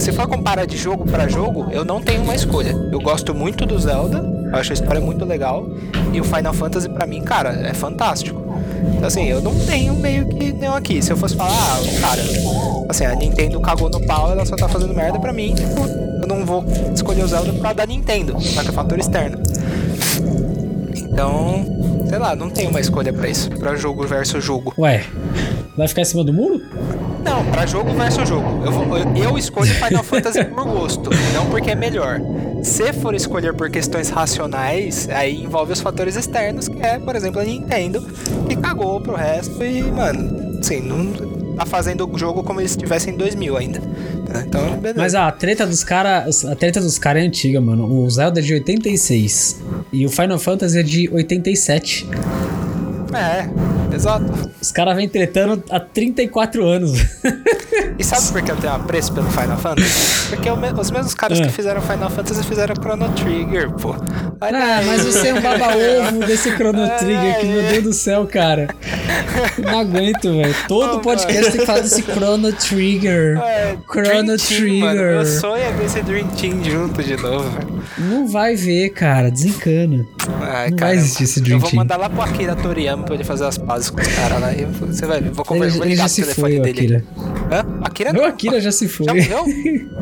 [0.00, 2.74] Se for comparar de jogo pra jogo, eu não tenho uma escolha.
[2.90, 5.68] Eu gosto muito do Zelda, eu acho a história muito legal,
[6.10, 8.40] e o Final Fantasy pra mim, cara, é fantástico.
[8.94, 11.02] Então, assim, eu não tenho meio que nenhum aqui.
[11.02, 12.22] Se eu fosse falar, ah, cara,
[12.88, 16.26] assim, a Nintendo cagou no pau, ela só tá fazendo merda pra mim, tipo, eu
[16.26, 19.38] não vou escolher o Zelda pra dar Nintendo, só que é fator externo.
[20.96, 21.66] Então,
[22.08, 24.72] sei lá, não tem uma escolha pra isso, pra jogo versus jogo.
[24.78, 25.04] Ué,
[25.76, 26.60] vai ficar em cima do muro?
[27.24, 28.64] Não, pra jogo versus jogo.
[28.64, 32.20] Eu, vou, eu, escolho Final Fantasy por gosto, não porque é melhor.
[32.62, 37.40] Se for escolher por questões racionais, aí envolve os fatores externos, que é, por exemplo,
[37.40, 38.02] a Nintendo,
[38.48, 41.12] que cagou pro resto e, mano, assim, não
[41.56, 43.80] tá fazendo o jogo como eles estivessem em 2000 ainda.
[44.46, 45.00] Então, beleza.
[45.00, 46.44] Mas a treta dos caras.
[46.44, 47.84] A treta dos caras é antiga, mano.
[47.86, 49.60] O Zelda é de 86.
[49.92, 52.08] E o Final Fantasy é de 87.
[53.12, 53.48] É,
[53.94, 54.50] exato.
[54.60, 56.92] Os caras vêm tretando há 34 anos.
[57.98, 60.28] E sabe por que eu tenho apreço pelo Final Fantasy?
[60.30, 61.42] Porque me- os mesmos caras Ah.
[61.44, 63.94] que fizeram Final Fantasy fizeram Chrono Trigger, pô.
[64.40, 64.86] Olha Ah, aí.
[64.86, 68.68] mas você é um baba-ovo desse Chrono Trigger, que meu Deus do céu, cara.
[69.58, 70.54] Não aguento, velho.
[70.66, 73.38] Todo Não, podcast tem que falar desse Chrono Trigger.
[73.38, 74.94] É, Chrono Dream Team, mano.
[74.98, 75.14] Trigger.
[75.16, 77.82] Meu sonho é ver esse Dream Team junto de novo, velho.
[77.98, 79.30] Não vai ver, cara.
[79.30, 80.06] Desencana.
[80.40, 81.80] Ai, Não cara, vai existir esse Dream Eu vou Team.
[81.82, 84.52] mandar lá pro Akira Toriyama pra ele fazer as pazes com os caras lá.
[84.52, 85.30] E você vai ver.
[85.30, 86.80] Vou conversar, vou ligar pro se telefone foi, o dele.
[86.80, 87.04] Akira.
[87.52, 87.78] Hã?
[87.82, 88.24] Akira O não.
[88.24, 89.06] Akira já se foi.
[89.06, 89.44] Já morreu?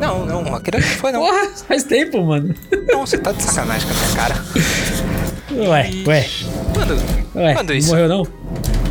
[0.01, 1.21] Não, não, o Akira não foi, não.
[1.21, 2.55] Porra, faz tempo, mano.
[2.89, 4.45] Não, você tá de sacanagem com a minha cara.
[5.51, 6.27] Ué, ué,
[6.75, 6.97] Quando?
[7.35, 7.55] ué.
[7.55, 7.89] Quando não isso?
[7.89, 8.27] morreu, não?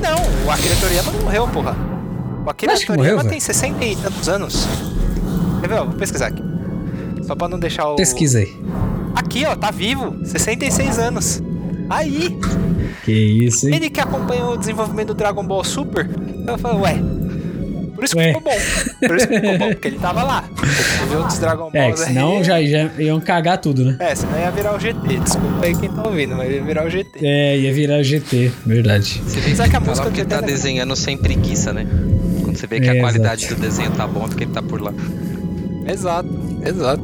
[0.02, 1.76] Não, o Akira Toriyama não morreu, porra.
[2.46, 4.68] O Akira Acho Toriyama morreu, tem 60 e tantos anos.
[5.62, 5.76] Quer ver?
[5.80, 6.44] ó, Vou pesquisar aqui.
[7.24, 7.96] Só pra não deixar o.
[7.96, 8.54] Pesquisa aí.
[9.16, 10.16] Aqui, ó, tá vivo.
[10.26, 11.42] 66 anos.
[11.90, 12.38] Aí,
[13.04, 13.76] Que isso, hein?
[13.76, 16.10] ele que acompanhou o desenvolvimento do Dragon Ball Super.
[16.48, 17.02] Eu falei, ué.
[17.96, 18.58] Por isso que ficou bom.
[19.08, 20.44] Por isso que ficou bom, porque ele tava lá.
[20.62, 22.44] Ele viu outros Dragon É, Balls que senão aí.
[22.44, 23.98] já, já iam cagar tudo, né?
[24.00, 25.18] É, senão ia virar o GT.
[25.18, 27.20] Desculpa aí quem tá ouvindo, mas ia virar o GT.
[27.26, 29.20] É, ia virar GT, verdade.
[29.26, 31.88] Você vê que a tá música do tá é- desenhando sem preguiça, né?
[32.44, 33.60] Quando você vê que É, a qualidade exato.
[33.60, 34.94] do desenho tá bom, é porque ele tá por lá.
[35.92, 36.30] Exato,
[36.64, 37.04] exato.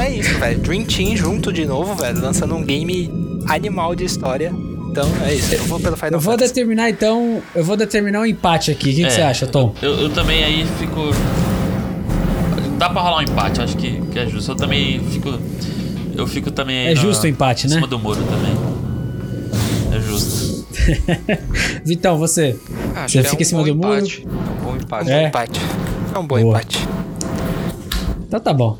[0.00, 0.58] É isso, velho.
[0.60, 2.20] Dream Team junto de novo, velho.
[2.20, 3.10] Lançando um game
[3.48, 4.52] animal de história.
[4.94, 5.52] Então é isso.
[5.56, 6.52] Eu vou pelo Final Eu vou Fantasy.
[6.54, 7.42] determinar então.
[7.52, 8.90] Eu vou determinar um empate aqui.
[8.90, 9.74] O que, que É, você acha, Tom?
[9.82, 11.10] Eu, eu também aí fico.
[12.78, 14.52] Dá pra rolar um empate, acho que, que é justo.
[14.52, 15.36] Eu também fico.
[16.16, 17.74] Eu fico também aí É na- justo o empate, em né?
[17.76, 18.54] cima do muro também.
[19.96, 20.64] É justo.
[21.84, 22.56] Vitão, você.
[22.94, 23.98] Ah, acho Você que fica é em cima um do bom muro?
[23.98, 24.24] empate.
[24.26, 25.10] É um bom empate.
[25.10, 25.26] É.
[25.26, 25.60] Empate.
[26.14, 26.58] É um bom Boa.
[26.58, 26.88] empate.
[28.28, 28.78] Então tá bom.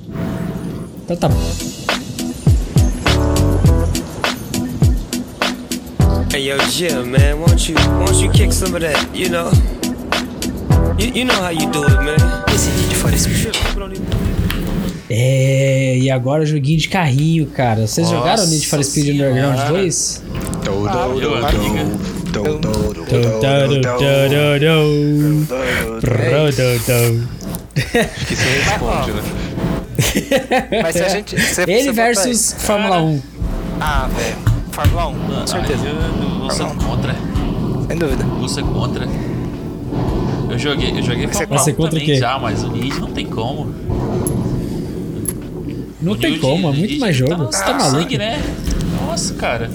[1.04, 1.73] Então tá bom.
[6.34, 9.52] Hey yo, Jim, man, won't you won't you kick some of that, you know?
[10.98, 12.18] You, you know how you do it, man.
[12.52, 13.54] Esse Need for Speed.
[15.08, 17.86] É, e agora joguinho de carrinho, cara.
[17.86, 19.78] Vocês Nossa jogaram Need for Speed Underground Senhora.
[19.78, 20.22] 2?
[20.66, 21.28] Eu, amiga.
[27.86, 29.22] Acho que isso responde, né?
[30.82, 31.40] Mas se a gente.
[31.40, 33.08] se Ele você versus botar Fórmula 1.
[33.12, 33.22] aí-
[33.80, 34.53] Ah, velho.
[34.74, 35.86] Fórmula 1, com certeza.
[35.86, 37.14] Eu, eu vou ser contra.
[37.88, 38.24] Sem dúvida.
[38.48, 39.08] Ser contra.
[40.50, 42.16] Eu joguei, eu joguei Você Fórmula vai ser 1 contra o também quê?
[42.16, 43.74] já, mas o Need não tem como.
[46.00, 47.34] Não O tem como, é muito mais jogo.
[47.36, 48.00] Tá, Você tá tá no maluco?
[48.02, 48.42] sangue, né?
[49.06, 49.70] Nossa, cara.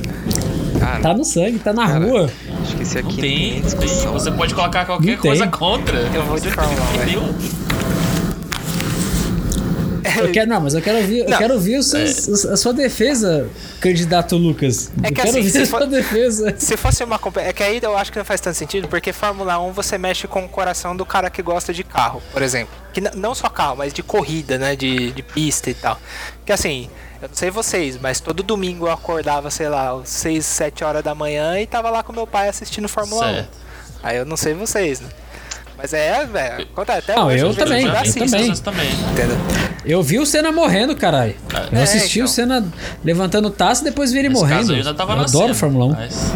[0.80, 2.30] Cara, Tá no sangue, tá na Cara, rua.
[2.62, 3.62] acho que esse Não aqui tem, nem tem.
[3.62, 4.14] discussão.
[4.14, 5.52] Você pode colocar qualquer Não coisa tem.
[5.52, 5.98] contra.
[6.14, 7.22] Eu vou de Fórmula 1, velho.
[7.22, 7.36] Entendeu?
[10.18, 13.50] Eu quero, não, mas eu quero ouvir, eu quero ouvir os seus- a sua defesa,
[13.80, 14.92] candidato Lucas.
[15.02, 16.56] É eu que quero assim, ouvir se a for- sua defesa.
[16.58, 19.60] Se fosse uma É que aí eu acho que não faz tanto sentido, porque Fórmula
[19.60, 22.74] 1 você mexe com o coração do cara que gosta de carro, por exemplo.
[22.94, 24.76] Que não só carro, mas de corrida, né?
[24.76, 26.00] De, de pista e tal.
[26.46, 26.90] Que assim,
[27.22, 31.04] eu não sei vocês, mas todo domingo eu acordava, sei lá, às 6, 7 horas
[31.04, 33.50] da manhã e tava lá com meu pai assistindo Fórmula Certo.
[34.04, 34.08] 1.
[34.08, 35.08] Aí eu não sei vocês, né?
[35.82, 38.54] Mas é, velho, acontece até Não, hoje, eu também, eu assisto, também.
[38.56, 38.90] Também.
[39.14, 39.38] Entendeu?
[39.86, 41.36] Eu vi o Senna morrendo, caralho.
[41.72, 42.26] Eu É, assisti então.
[42.26, 42.68] o Senna
[43.04, 44.60] levantando taça e depois vi ele Nesse morrendo.
[44.60, 45.90] caso, eu ainda tava eu nascendo, adoro Fórmula 1.
[45.92, 46.34] Mas...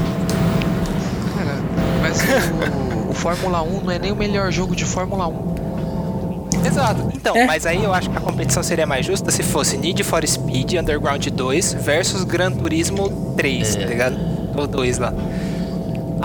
[1.36, 1.58] Cara,
[2.02, 2.22] mas
[3.06, 5.54] o, o Fórmula 1 não é nem o melhor jogo de Fórmula 1.
[6.66, 7.10] Exato.
[7.14, 7.46] Então, É.
[7.46, 10.74] mas aí eu acho que a competição seria mais justa se fosse Need for Speed
[10.76, 13.80] Underground 2 versus Gran Turismo 3, É.
[13.82, 14.18] tá ligado?
[14.56, 15.14] Ou 2 lá.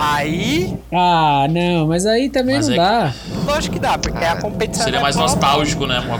[0.01, 3.13] Aí, Ah, não, mas aí também Mas não é dá.
[3.45, 5.99] lógico que dá, porque a competição Seria é mais nostálgico, né?
[5.99, 6.19] Uma-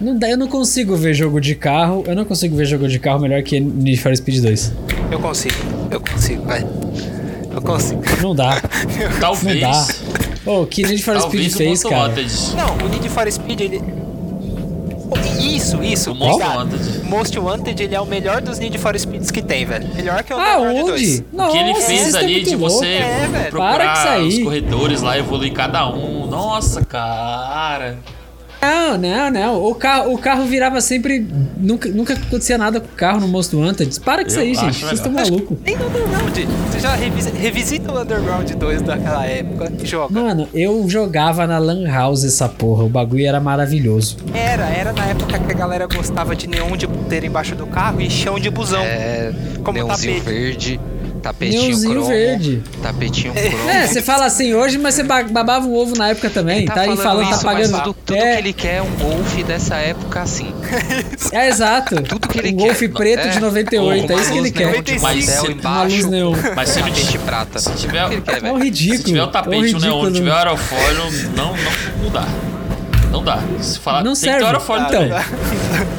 [0.00, 0.28] Não dá.
[0.30, 2.04] Eu não consigo ver jogo de carro.
[2.06, 4.72] Eu não consigo ver jogo de carro melhor que Need for Speed 2.
[5.10, 5.54] Eu consigo,
[5.90, 6.64] eu consigo, vai.
[7.52, 8.02] Eu consigo.
[8.22, 8.60] Não dá.
[9.20, 9.60] Talvez.
[9.60, 9.86] Não dá.
[10.46, 12.14] Ô, o que Need for Speed Talvez o fez, cara.
[12.56, 13.82] Não, o Need for Speed, ele.
[15.66, 16.12] Isso, isso.
[16.12, 16.42] O Most.
[16.44, 16.98] Wanted.
[17.04, 19.88] Most Wanted, ele é o melhor dos Need for Speeds que tem, velho.
[19.94, 21.02] Melhor que o Ah, Underground 2.
[21.02, 21.24] onde?
[21.32, 22.74] O que ele Nossa, fez é ali de louco.
[22.76, 23.50] você É, velho.
[23.50, 26.26] Para com procurar os corredores lá, evoluir cada um.
[26.26, 27.98] Nossa, cara.
[28.60, 29.64] Não, não, não.
[29.64, 31.26] O carro, o carro virava sempre.
[31.56, 34.00] Nunca, nunca acontecia nada com o carro no Most Wanted.
[34.00, 34.80] Para com isso aí, gente.
[34.80, 35.56] Vocês estão malucos.
[35.64, 36.36] Nem no Underground.
[36.70, 40.12] Você já revisa, revisita o Underground 2 daquela época e joga.
[40.20, 42.84] Mano, eu jogava na Lan House essa porra.
[42.84, 44.16] O bagulho era maravilhoso.
[44.34, 48.00] Era, era na época que a galera gostava de neon de puteira embaixo do carro
[48.00, 48.82] e chão de busão.
[48.82, 49.32] É,
[49.62, 50.34] Como neonzinho tapete.
[50.38, 50.80] verde,
[51.28, 52.06] tapetinho Neonzinho cromo.
[52.08, 52.62] verde.
[52.82, 53.68] Tapetinho cromo.
[53.70, 56.58] É, você fala assim hoje, mas você ba- babava um ovo na época também.
[56.58, 57.70] Ele Tá, aí falando, tá isso, pagando.
[57.72, 60.52] mas tudo, tudo é, que ele quer é um Golf dessa época assim.
[61.32, 62.00] é exato.
[62.02, 62.64] Tudo que ele um quer.
[62.66, 64.66] Golf preto É, de 98, é isso que ele quer.
[64.72, 65.00] neon de 95.
[65.00, 66.34] pastel Mas Uma luz embaixo, neon.
[66.54, 67.58] Mas se, tapete prata.
[67.58, 68.58] se tiver, ele quer, É um velho.
[68.58, 68.98] ridículo.
[68.98, 70.10] se tiver o é um tapete, o neon, ridículo.
[70.12, 71.04] tiver o aerofólio,
[71.36, 71.56] não, não,
[72.04, 72.24] não dá.
[73.10, 73.38] Não dá.
[73.60, 74.38] Se falar, Não tem serve.
[74.38, 75.00] que ter aerofólio Então.
[75.08, 75.95] também.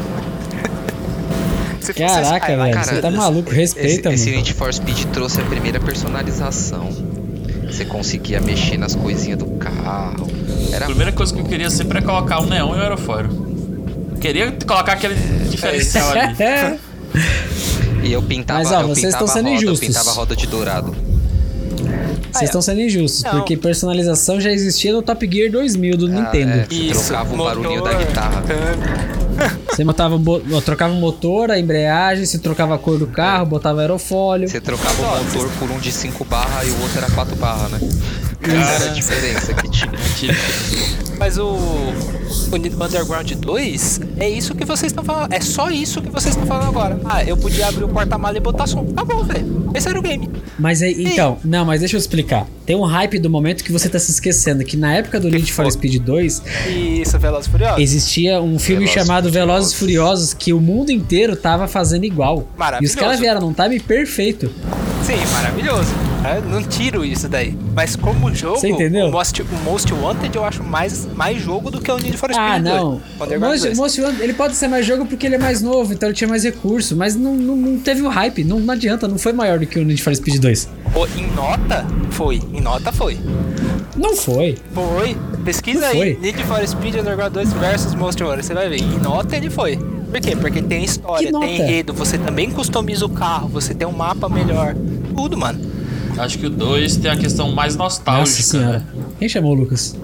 [1.94, 2.80] Fosse Caraca, velho.
[2.84, 3.52] Você tá maluco.
[3.52, 4.38] Respeita, esse, esse mano.
[4.38, 6.90] Need for Speed trouxe a primeira personalização.
[7.66, 10.28] Você conseguia mexer nas coisinhas do carro.
[10.72, 13.30] A Era primeira coisa que eu queria sempre é colocar o neon e o aerofólio.
[14.12, 15.16] Eu queria colocar aquele
[15.50, 16.42] diferencial ali.
[16.42, 16.78] É.
[18.04, 19.82] E eu pintava, Mas, ó, eu vocês pintava estão sendo a roda, injustos.
[19.82, 20.96] Eu pintava a roda de dourado.
[22.32, 23.32] Vocês estão sendo injustos, Não.
[23.32, 26.52] porque personalização já existia no Top Gear 2000 do Ah, Nintendo.
[26.52, 26.68] é.
[26.70, 28.44] Você trocava o barulhinho da guitarra.
[29.70, 33.82] Você botava, bo- trocava o motor, a embreagem, você trocava a cor do carro, botava
[33.82, 34.48] aerofólio.
[34.50, 37.70] Você trocava o motor por um de 5 barra e o outro era 4 barra,
[37.70, 37.80] né?
[38.44, 39.92] Era a diferença que tinha.
[41.20, 41.58] Mas o,
[42.54, 45.34] Underground 2 é isso que vocês estão falando.
[45.34, 47.00] É só isso que vocês estão falando agora.
[47.06, 48.86] Ah, eu podia abrir o porta-mala e botar som.
[48.86, 49.70] Tá bom, velho.
[49.74, 50.30] Esse era o game.
[50.58, 52.48] Mas aí, então, não, mas deixa eu explicar.
[52.66, 55.52] Tem um hype do momento que você tá se esquecendo, que na época do Need
[55.52, 56.42] for Speed 2,
[57.02, 57.80] Isso, Velozes Furiosos.
[57.82, 62.38] existia um filme Velozes chamado Velozes e Furiosos que o mundo inteiro tava fazendo igual.
[62.38, 62.98] E os Maravilhoso.
[62.98, 64.52] caras vieram num time perfeito.
[65.06, 65.92] Sim, maravilhoso.
[66.36, 67.58] Eu não tiro isso daí.
[67.74, 69.08] Mas como jogo, Você entendeu?
[69.08, 72.30] O, Most, o Most Wanted eu acho mais, mais jogo do que o Need for
[72.34, 72.64] Speed Ah, 2.
[72.64, 72.90] não.
[72.96, 73.78] O Most, 2.
[73.78, 76.28] Most Wanted, ele pode ser mais jogo porque ele é mais novo, então ele tinha
[76.28, 79.60] mais recurso, mas não, não, não teve o hype, não, não adianta, não foi maior
[79.60, 80.70] do que o Need for Speed 2.
[80.94, 82.42] Pô, em nota, foi.
[82.54, 83.18] Em nota, foi.
[83.96, 84.58] Não foi.
[84.74, 85.16] Foi.
[85.46, 85.98] Pesquisa Não aí.
[85.98, 86.18] foi.
[86.22, 88.46] Need for Speed Underground 2 versus Most Wanted.
[88.46, 88.78] Você vai ver.
[88.82, 89.78] Em nota, ele foi.
[89.78, 90.36] Por quê?
[90.36, 91.94] Porque tem história, tem enredo.
[91.94, 93.50] Você também customiza o carro.
[93.50, 94.76] Você tem um mapa melhor.
[95.16, 95.60] Tudo, mano.
[96.18, 98.42] Acho que o 2 tem a questão mais Nossa nostálgica.
[98.44, 98.80] senhora.
[98.80, 98.86] né?
[99.20, 99.96] Quem chamou o Lucas?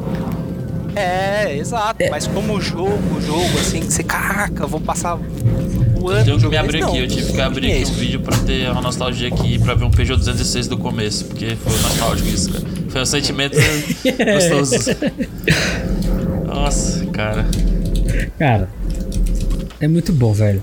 [0.95, 2.01] É, exato.
[2.03, 2.09] É.
[2.09, 6.37] Mas como jogo, jogo, assim, que você, caraca, eu vou passar o ano Eu tenho
[6.39, 8.69] que me abrir aqui, Não, eu tive que abrir é aqui um vídeo pra ter
[8.69, 12.65] uma nostalgia aqui, pra ver um Peugeot 206 do começo, porque foi nostálgico isso, cara.
[12.89, 13.57] Foi um sentimento
[14.33, 14.91] gostoso.
[16.45, 17.45] Nossa, cara.
[18.37, 18.69] Cara,
[19.79, 20.61] é muito bom, velho.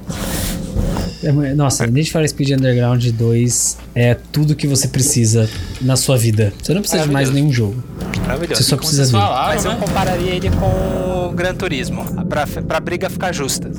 [1.22, 5.48] É nossa, Need for Speed Underground 2 é tudo que você precisa
[5.80, 6.50] na sua vida.
[6.62, 7.82] Você não precisa de mais nenhum jogo.
[8.22, 8.62] Maravilhoso.
[8.62, 9.10] Você só precisa ver.
[9.12, 9.78] falaram, Mas eu né?
[9.78, 13.70] compararia ele com o Gran Turismo, pra, pra briga ficar justa.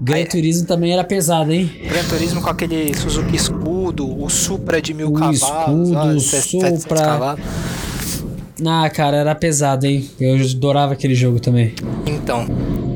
[0.00, 1.70] Gran Aí- Turismo também era pesado, hein?
[1.88, 5.40] Gran Turismo com aquele Suzuki Escudo, o Supra de mil O cavalos.
[5.42, 7.00] escudo, ó, o 700 Supra.
[7.00, 7.40] cavalos.
[8.64, 10.08] Ah, cara, era pesado, hein?
[10.18, 11.74] Eu adorava aquele jogo também.
[12.06, 12.46] Então.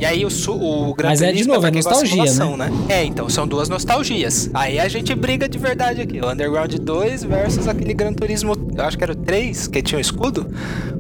[0.01, 2.71] E aí o, su- o Gran Mas é, de novo, é de nostalgia, simulação, né?
[2.89, 4.49] É, então, são duas nostalgias.
[4.55, 6.21] Aí a gente briga de verdade aqui.
[6.21, 9.99] O Underground 2 versus aquele Gran Turismo, eu acho que era o 3, que tinha
[9.99, 10.47] o escudo.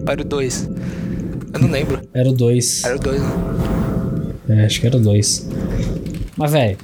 [0.06, 0.68] Ou era o 2?
[1.54, 1.98] Eu não lembro.
[2.12, 2.84] Era o 2.
[2.84, 3.28] Era o 2, né?
[4.50, 5.48] É, acho que era o 2.
[6.36, 6.76] Mas, velho.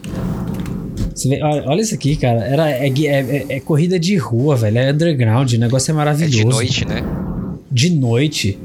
[1.26, 2.40] vê- Olha, isso aqui, cara.
[2.44, 4.78] Era, é, é- é- é corrida de rua, velho.
[4.78, 5.52] É underground.
[5.52, 6.38] O negócio é É maravilhoso.
[6.38, 7.02] de noite, né?
[7.70, 8.58] de noite,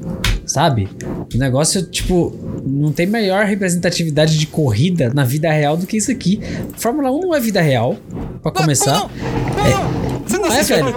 [0.46, 0.88] sabe?
[1.34, 2.34] O negócio, tipo,
[2.66, 6.40] não tem maior representatividade de corrida na vida real do que isso aqui.
[6.78, 7.96] Fórmula 1 não é vida real,
[8.42, 8.92] pra começar.
[8.94, 10.88] Não, não, Você não, Não é, velho.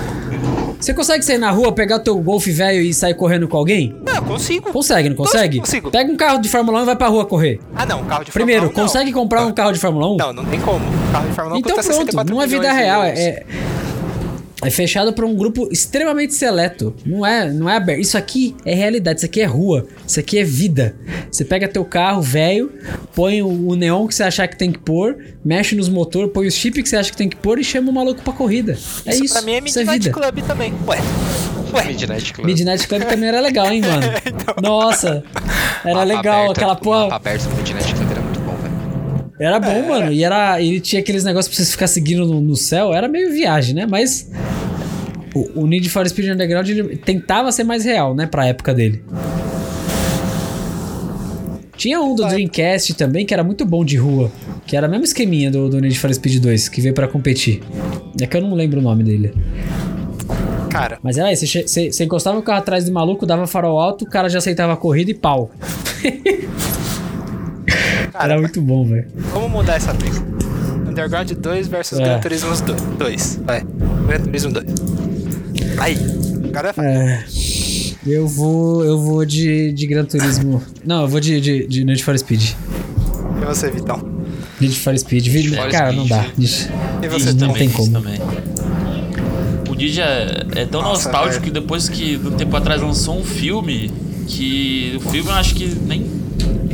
[0.00, 0.04] 1?
[0.84, 3.96] Você consegue sair na rua, pegar o teu golfe velho e sair correndo com alguém?
[4.04, 4.70] Não, consigo.
[4.70, 5.58] Consegue, não consegue?
[5.58, 5.90] Consigo.
[5.90, 7.58] Pega um carro de Fórmula 1 e vai pra rua correr.
[7.74, 8.92] Ah, não, carro de Primeiro, Fórmula 1 não.
[8.92, 10.16] consegue comprar um carro de Fórmula 1?
[10.18, 10.84] Não, não tem como.
[11.10, 13.44] Carro de Fórmula 1 Então custa pronto, 64 não é vida real, é,
[14.64, 16.94] é fechado para um grupo extremamente seleto.
[17.04, 18.00] Não é, não é aberto.
[18.00, 20.94] Isso aqui é realidade, isso aqui é rua, isso aqui é vida.
[21.30, 22.72] Você pega teu carro velho,
[23.14, 26.46] põe o, o neon que você achar que tem que pôr, mexe nos motores, põe
[26.46, 28.76] os chips que você acha que tem que pôr e chama o maluco pra corrida.
[29.06, 29.32] É isso.
[29.34, 30.20] pra mim é isso é Midnight vida.
[30.20, 30.74] Club também.
[30.86, 30.98] Ué.
[31.72, 31.84] Ué.
[31.86, 32.46] Midnight Club.
[32.46, 34.02] Midnight Club também era legal, hein, mano?
[34.26, 34.54] Então.
[34.62, 35.24] Nossa,
[35.84, 37.16] era Mapa legal, aberto, aquela O mapa porra.
[37.16, 39.34] aberto do Midnight Club era muito bom, velho.
[39.40, 40.12] Era bom, mano.
[40.12, 42.94] E era, ele tinha aqueles negócios pra você ficar seguindo no, no céu.
[42.94, 43.86] Era meio viagem, né?
[43.90, 44.30] Mas
[45.34, 46.68] o, o Need for Speed Underground
[47.04, 48.26] tentava ser mais real, né?
[48.26, 49.02] Pra época dele.
[51.76, 54.30] Tinha um do Dreamcast também que era muito bom de rua.
[54.66, 57.60] Que era o mesmo esqueminha do, do Need for Speed 2, que veio pra competir.
[58.20, 59.34] É que eu não lembro o nome dele.
[60.70, 64.08] Cara, Mas era isso, você, encostava o carro atrás do maluco, dava farol alto, o
[64.08, 65.52] cara já aceitava a corrida e pau.
[68.12, 69.06] cara Era muito bom, velho.
[69.32, 70.16] vamos mudar essa briga.
[70.88, 72.02] Underground 2 versus É.
[72.04, 72.50] Gran Turismo
[72.98, 73.40] 2.
[73.44, 73.62] Vai.
[74.08, 74.64] Gran Turismo 2.
[75.78, 75.96] Aí.
[76.44, 77.24] O cara vai É,
[78.06, 80.62] eu vou, eu vou de, de Gran Turismo.
[80.84, 82.50] Não, eu vou de, de, de Need for Speed.
[83.42, 84.00] E você, Vitão?
[84.60, 85.26] Need for Speed.
[85.28, 85.98] Vi- for Cara, Speed.
[85.98, 86.26] não dá.
[86.38, 87.90] E você não também, tem como.
[87.90, 88.18] também.
[89.68, 91.52] O Didi é, é tão Nossa, nostálgico velho.
[91.54, 93.90] que depois que, um tempo atrás, lançou um filme,
[94.28, 96.06] que o filme eu acho que nem,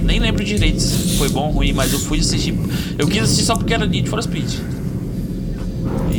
[0.03, 2.55] nem lembro direito se foi bom ou ruim, mas eu fui assistir.
[2.99, 4.51] Eu quis assistir só porque era Need for Speed.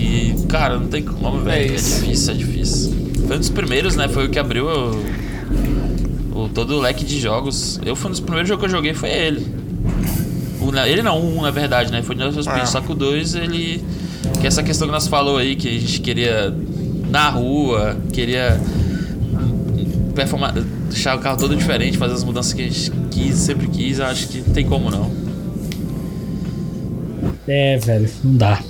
[0.02, 1.72] E, cara, não tem como, velho.
[1.72, 2.02] É, isso.
[2.02, 2.94] difícil, é difícil.
[3.28, 4.08] Foi um dos primeiros, né?
[4.08, 7.80] Foi o que abriu o, o- todo o leque de jogos.
[7.86, 9.46] Eu fui um dos primeiros jogos que eu joguei, foi ele.
[10.60, 12.02] O, ele não, o um, na verdade, né?
[12.02, 12.60] Foi Need for Speed.
[12.62, 12.66] Ah.
[12.66, 13.84] Só que o 2, ele.
[14.40, 16.54] Que é essa questão que nós falou aí, que a gente queria
[17.10, 18.60] na rua, queria
[20.16, 20.54] performar,
[20.90, 24.06] deixar o carro todo diferente, fazer as mudanças que a gente quis, sempre quis, eu
[24.06, 25.12] acho que não tem como não.
[27.48, 28.62] É, velho, não dá.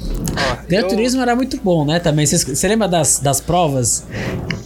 [0.80, 2.00] Gran Turismo era muito bom, né?
[2.00, 2.26] Também.
[2.26, 4.06] Você, lembra das, das provas?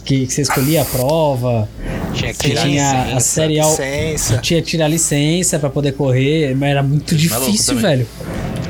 [0.04, 1.68] Que, que você escolhia a prova?
[2.14, 3.20] Tinha que tirar tinha a licença.
[3.20, 4.38] série ao- Licença.
[4.38, 8.06] Tinha que tirar licença pra poder correr, mas era muito é difícil, velho.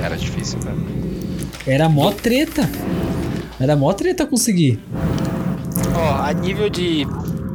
[0.03, 0.87] Era difícil, velho.
[1.66, 2.68] Era mó treta.
[3.61, 4.80] Era mó treta conseguir.
[5.95, 7.07] Ó, a nível de.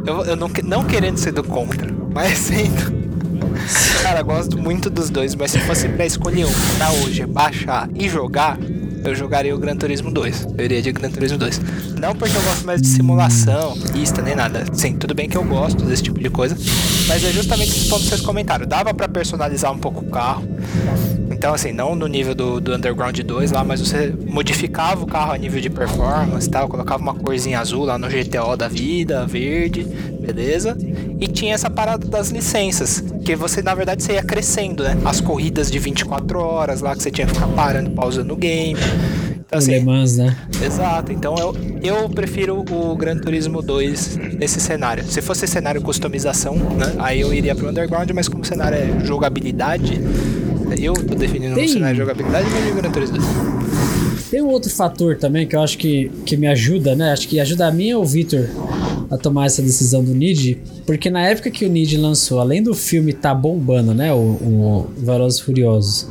[0.06, 3.02] Eu, eu não, não querendo ser do contra, mas sendo.
[4.02, 8.10] Cara, gosto muito dos dois, mas se fosse pra escolher um pra hoje, baixar e
[8.10, 8.58] jogar,
[9.04, 10.48] eu jogaria o Gran Turismo 2.
[10.58, 11.60] Eu iria de Gran Turismo 2.
[12.00, 14.66] Não porque eu gosto mais de simulação, pista, nem nada.
[14.74, 16.58] Sim, tudo bem que eu gosto desse tipo de coisa,
[17.08, 18.66] mas é justamente esse ponto que vocês comentaram.
[18.66, 20.44] Dava pra personalizar um pouco o carro.
[21.42, 25.32] Então, assim, não no nível do, do Underground 2 lá, mas você modificava o carro
[25.32, 29.26] a nível de performance e tal, colocava uma corzinha azul lá no GTO da vida,
[29.26, 30.78] verde, beleza?
[31.20, 34.96] E tinha essa parada das licenças, que você, na verdade, você ia crescendo, né?
[35.04, 38.80] As corridas de 24 horas lá, que você tinha que ficar parando, pausando o game.
[39.40, 40.38] Então, assim, Mans, né?
[40.64, 45.04] Exato, então eu, eu prefiro o Gran Turismo 2 nesse cenário.
[45.06, 46.94] Se fosse cenário customização, né?
[47.00, 50.00] Aí eu iria pro Underground, mas como cenário é jogabilidade,
[50.80, 53.28] eu tô definindo Tem- um cenário de jogabilidade, mas o Gran Turismo 2.
[54.30, 57.12] Tem um outro fator também que eu acho que, que me ajuda, né?
[57.12, 58.48] Acho que ajuda a mim e o Victor
[59.10, 62.74] a tomar essa decisão do Nid, porque na época que o Nid lançou, além do
[62.74, 64.14] filme tá bombando, né?
[64.14, 66.08] O, o Velozes Furiosos.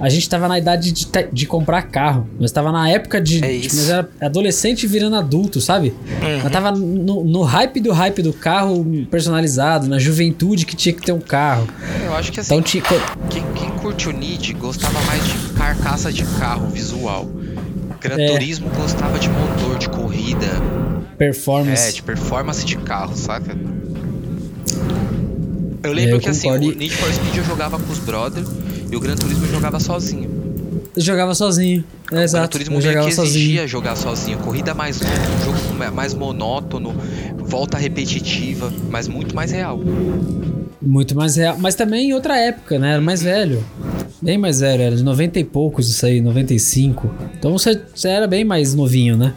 [0.00, 2.26] A gente tava na idade de, te- de comprar carro.
[2.40, 3.44] Nós tava na época de.
[3.44, 3.76] É tipo, isso.
[3.76, 5.88] nós era adolescente virando adulto, sabe?
[6.22, 6.42] Uhum.
[6.42, 11.02] Nós tava no, no hype do hype do carro personalizado, na juventude que tinha que
[11.02, 11.68] ter um carro.
[12.04, 12.82] Eu acho que assim, Então tinha.
[13.28, 17.28] quem, quem curte o Need gostava mais de carcaça de carro, visual.
[18.00, 18.32] Gran É.
[18.32, 21.92] Turismo gostava de motor, de corrida, é, Performance.
[21.92, 23.54] de performance de carro, saca?
[25.82, 26.58] Eu lembro É, eu que assim, o.
[26.58, 28.48] Need for Speed eu jogava com os brothers
[28.90, 30.30] e o Gran Turismo eu jogava sozinho.
[30.96, 31.84] Eu jogava sozinho.
[32.04, 32.48] É, o Gran exato.
[32.50, 33.36] Turismo Eu meio que sozinho.
[33.36, 34.38] exigia jogar sozinho.
[34.38, 36.94] Corrida mais longa, um jogo mais monótono,
[37.38, 39.80] volta repetitiva, mas muito mais real.
[40.82, 41.56] Muito mais real.
[41.58, 42.92] Mas também em outra época, né?
[42.92, 43.64] Era mais velho.
[44.20, 47.10] Bem mais velho, era de 90 e poucos isso aí, 95.
[47.38, 49.32] Então você, você era bem mais novinho, né?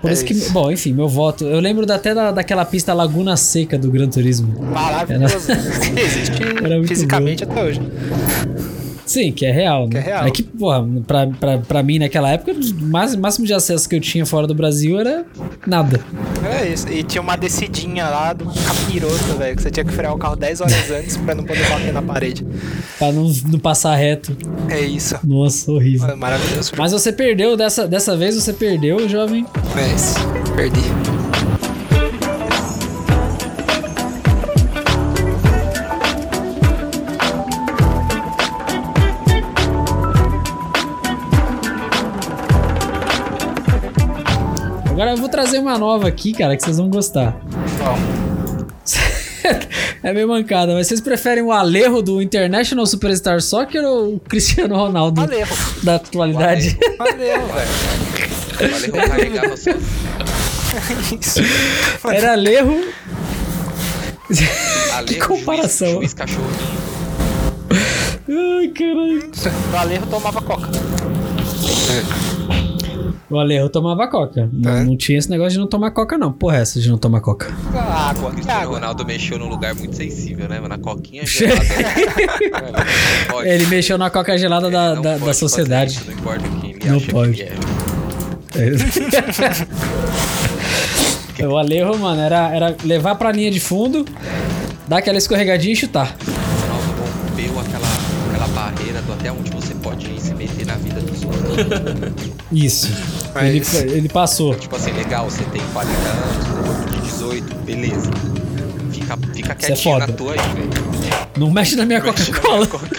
[0.00, 0.32] Por É isso que.
[0.32, 0.52] isso.
[0.52, 1.44] Bom, enfim, meu voto.
[1.44, 4.62] Eu lembro até da, daquela pista Laguna Seca do Gran Turismo.
[4.62, 5.50] Maravilhoso.
[5.96, 7.80] Existe Era fisicamente até hoje.
[9.06, 9.90] Sim, que é real, né?
[9.90, 10.26] Que é real.
[10.26, 12.86] É que, porra, pra, pra, pra mim naquela época, o
[13.16, 15.24] máximo, de acesso que eu tinha fora do Brasil era
[15.66, 16.00] nada.
[16.44, 16.88] É isso.
[16.88, 20.34] E tinha uma descidinha lá do capiroto, velho, que você tinha que frear o carro
[20.34, 22.44] 10 horas antes pra não poder bater na parede.
[22.98, 24.36] Pra não, não passar reto.
[24.68, 25.16] É isso.
[25.24, 26.08] Nossa, horrível.
[26.08, 26.72] É maravilhoso.
[26.76, 29.46] Mas você perdeu, dessa, dessa vez você perdeu, jovem.
[29.76, 30.16] É isso.
[30.56, 31.15] Perdi.
[45.06, 47.40] Agora eu vou trazer uma nova aqui, cara, que vocês vão gostar.
[47.78, 47.96] Bom,
[50.02, 54.74] é meio mancada, mas vocês preferem o Alejo do International Superstar Soccer ou o Cristiano
[54.74, 55.46] Ronaldo valeu.
[55.84, 56.76] da atualidade?
[56.98, 57.68] Valeu, velho.
[58.88, 59.70] Eu carregava só.
[61.20, 61.40] Isso.
[62.12, 62.88] Era Alejo.
[64.92, 65.86] Alejo, comparação.
[65.86, 66.50] Juiz, juiz cachorrinho.
[68.28, 69.30] Ai, caralho.
[69.72, 70.68] O Alejo tomava coca.
[73.28, 74.48] O Alejo tomava coca.
[74.52, 74.84] Não, É?
[74.84, 76.32] não tinha esse negócio de não tomar coca, não.
[76.32, 77.48] Porra, essa de não tomar coca.
[77.74, 78.26] Água.
[78.28, 78.74] O Que Cristiano água?
[78.76, 80.60] Ronaldo mexeu num lugar muito sensível, né?
[80.60, 81.64] Na coquinha gelada.
[83.28, 83.42] Não.
[83.44, 85.92] Ele mexeu na coca gelada da, Não da, da sociedade.
[85.94, 87.42] isso, não importa quem ele Não acha pode.
[87.42, 87.52] é.
[91.46, 94.04] o Alejo, mano, era, era levar pra linha de fundo,
[94.88, 96.16] dar aquela escorregadinha e chutar.
[96.26, 96.92] O Ronaldo
[97.28, 97.86] rompeu aquela,
[98.30, 100.65] aquela barreira do até onde você pode ir se meter
[102.52, 102.88] Isso.
[103.34, 104.54] É ele, ele passou.
[104.54, 106.54] tipo assim, legal, você tem 40 anos, tem
[106.98, 108.10] um de 18, beleza.
[108.92, 110.16] Fica, fica é quietinho na foda.
[110.16, 110.70] tua aí, velho.
[111.36, 112.66] Não mexe na minha na Coca-Cola.
[112.66, 112.88] Coca-Cola.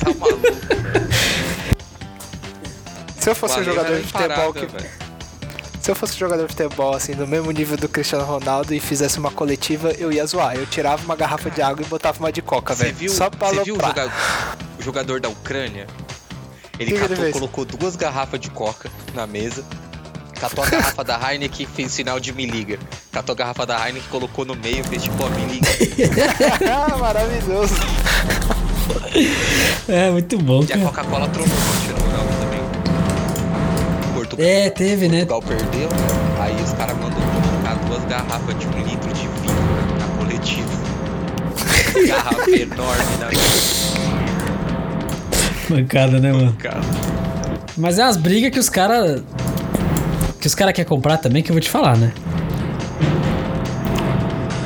[0.00, 0.42] tá maluco,
[3.18, 4.66] Se eu fosse um jogador de futebol que.
[4.66, 4.90] velho.
[5.80, 8.80] Se eu fosse um jogador de futebol, assim, do mesmo nível do Cristiano Ronaldo e
[8.80, 10.54] fizesse uma coletiva, eu ia zoar.
[10.54, 12.96] Eu tirava uma garrafa de água e botava uma de coca, Você velho.
[12.96, 14.10] viu, Só pra você viu o, aloprar.
[14.80, 15.86] Jogador da Ucrânia?
[16.78, 17.32] Ele ele catou, fez?
[17.32, 19.64] colocou duas garrafas de coca na mesa.
[20.40, 22.78] Catou a garrafa da Heineken e fez sinal de me liga.
[23.12, 25.68] Catou a garrafa da Heineken, colocou no meio, fez tipo, ó, me liga.
[26.66, 27.74] Ah, Maravilhoso.
[29.88, 30.78] É, muito bom, E a.
[30.78, 32.60] Coca-Cola trombou com o também.
[34.14, 35.24] Portugal, É, teve, né?
[35.24, 35.88] Portugal perdeu,
[36.40, 40.70] aí os caras mandam colocar duas garrafas de um litro de vinho na coletiva.
[42.06, 43.30] Garrafa enorme na
[45.70, 46.52] Mancada, né, mano?
[46.58, 46.80] cara.
[47.76, 49.22] Mas é umas brigas que os caras.
[50.40, 52.12] Que os caras querem comprar também, que eu vou te falar, né?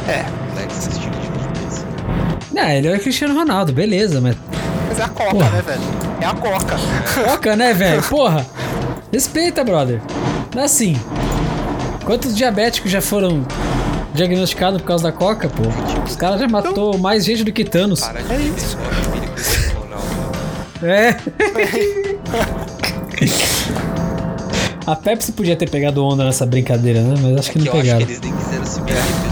[0.08, 1.86] É, Alex, esse tipo de coisa.
[2.56, 4.36] Ah, ele é o Cristiano Ronaldo, beleza, mas.
[4.88, 5.50] mas é a coca, Porra.
[5.50, 5.80] né, velho?
[6.20, 6.76] É a coca.
[7.30, 8.02] Coca, né, velho?
[8.04, 8.46] Porra!
[9.12, 10.00] Respeita, brother.
[10.54, 10.96] Não é assim.
[12.04, 13.46] Quantos diabéticos já foram
[14.14, 15.62] diagnosticados por causa da Coca, pô?
[16.06, 18.00] Os caras já matou mais gente do que Thanos.
[18.00, 18.76] Para de É isso.
[20.84, 21.16] É.
[24.86, 27.14] A Pepsi podia ter pegado onda nessa brincadeira, né?
[27.20, 28.04] Mas acho que não que eu acho pegaram.
[28.06, 29.28] que eles nem quiseram se meter porque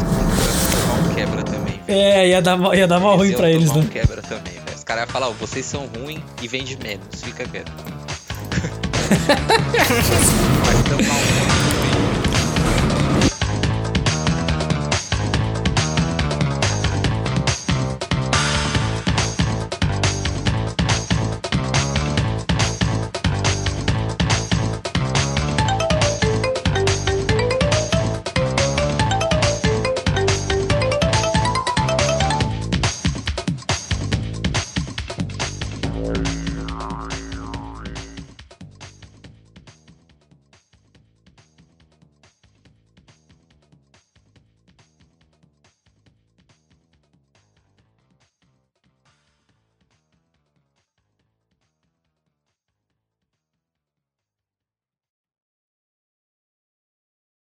[0.81, 1.81] tomar um quebra também.
[1.87, 2.01] velho.
[2.01, 3.83] É, ia dar, mal- ia dar mal ruim Eles pra eles, né?
[3.83, 4.63] um quebra também, velho.
[4.77, 7.71] Os caras iam falar, ó, vocês são ruins e vende menos, fica quieto.
[10.65, 11.21] Mas tão mal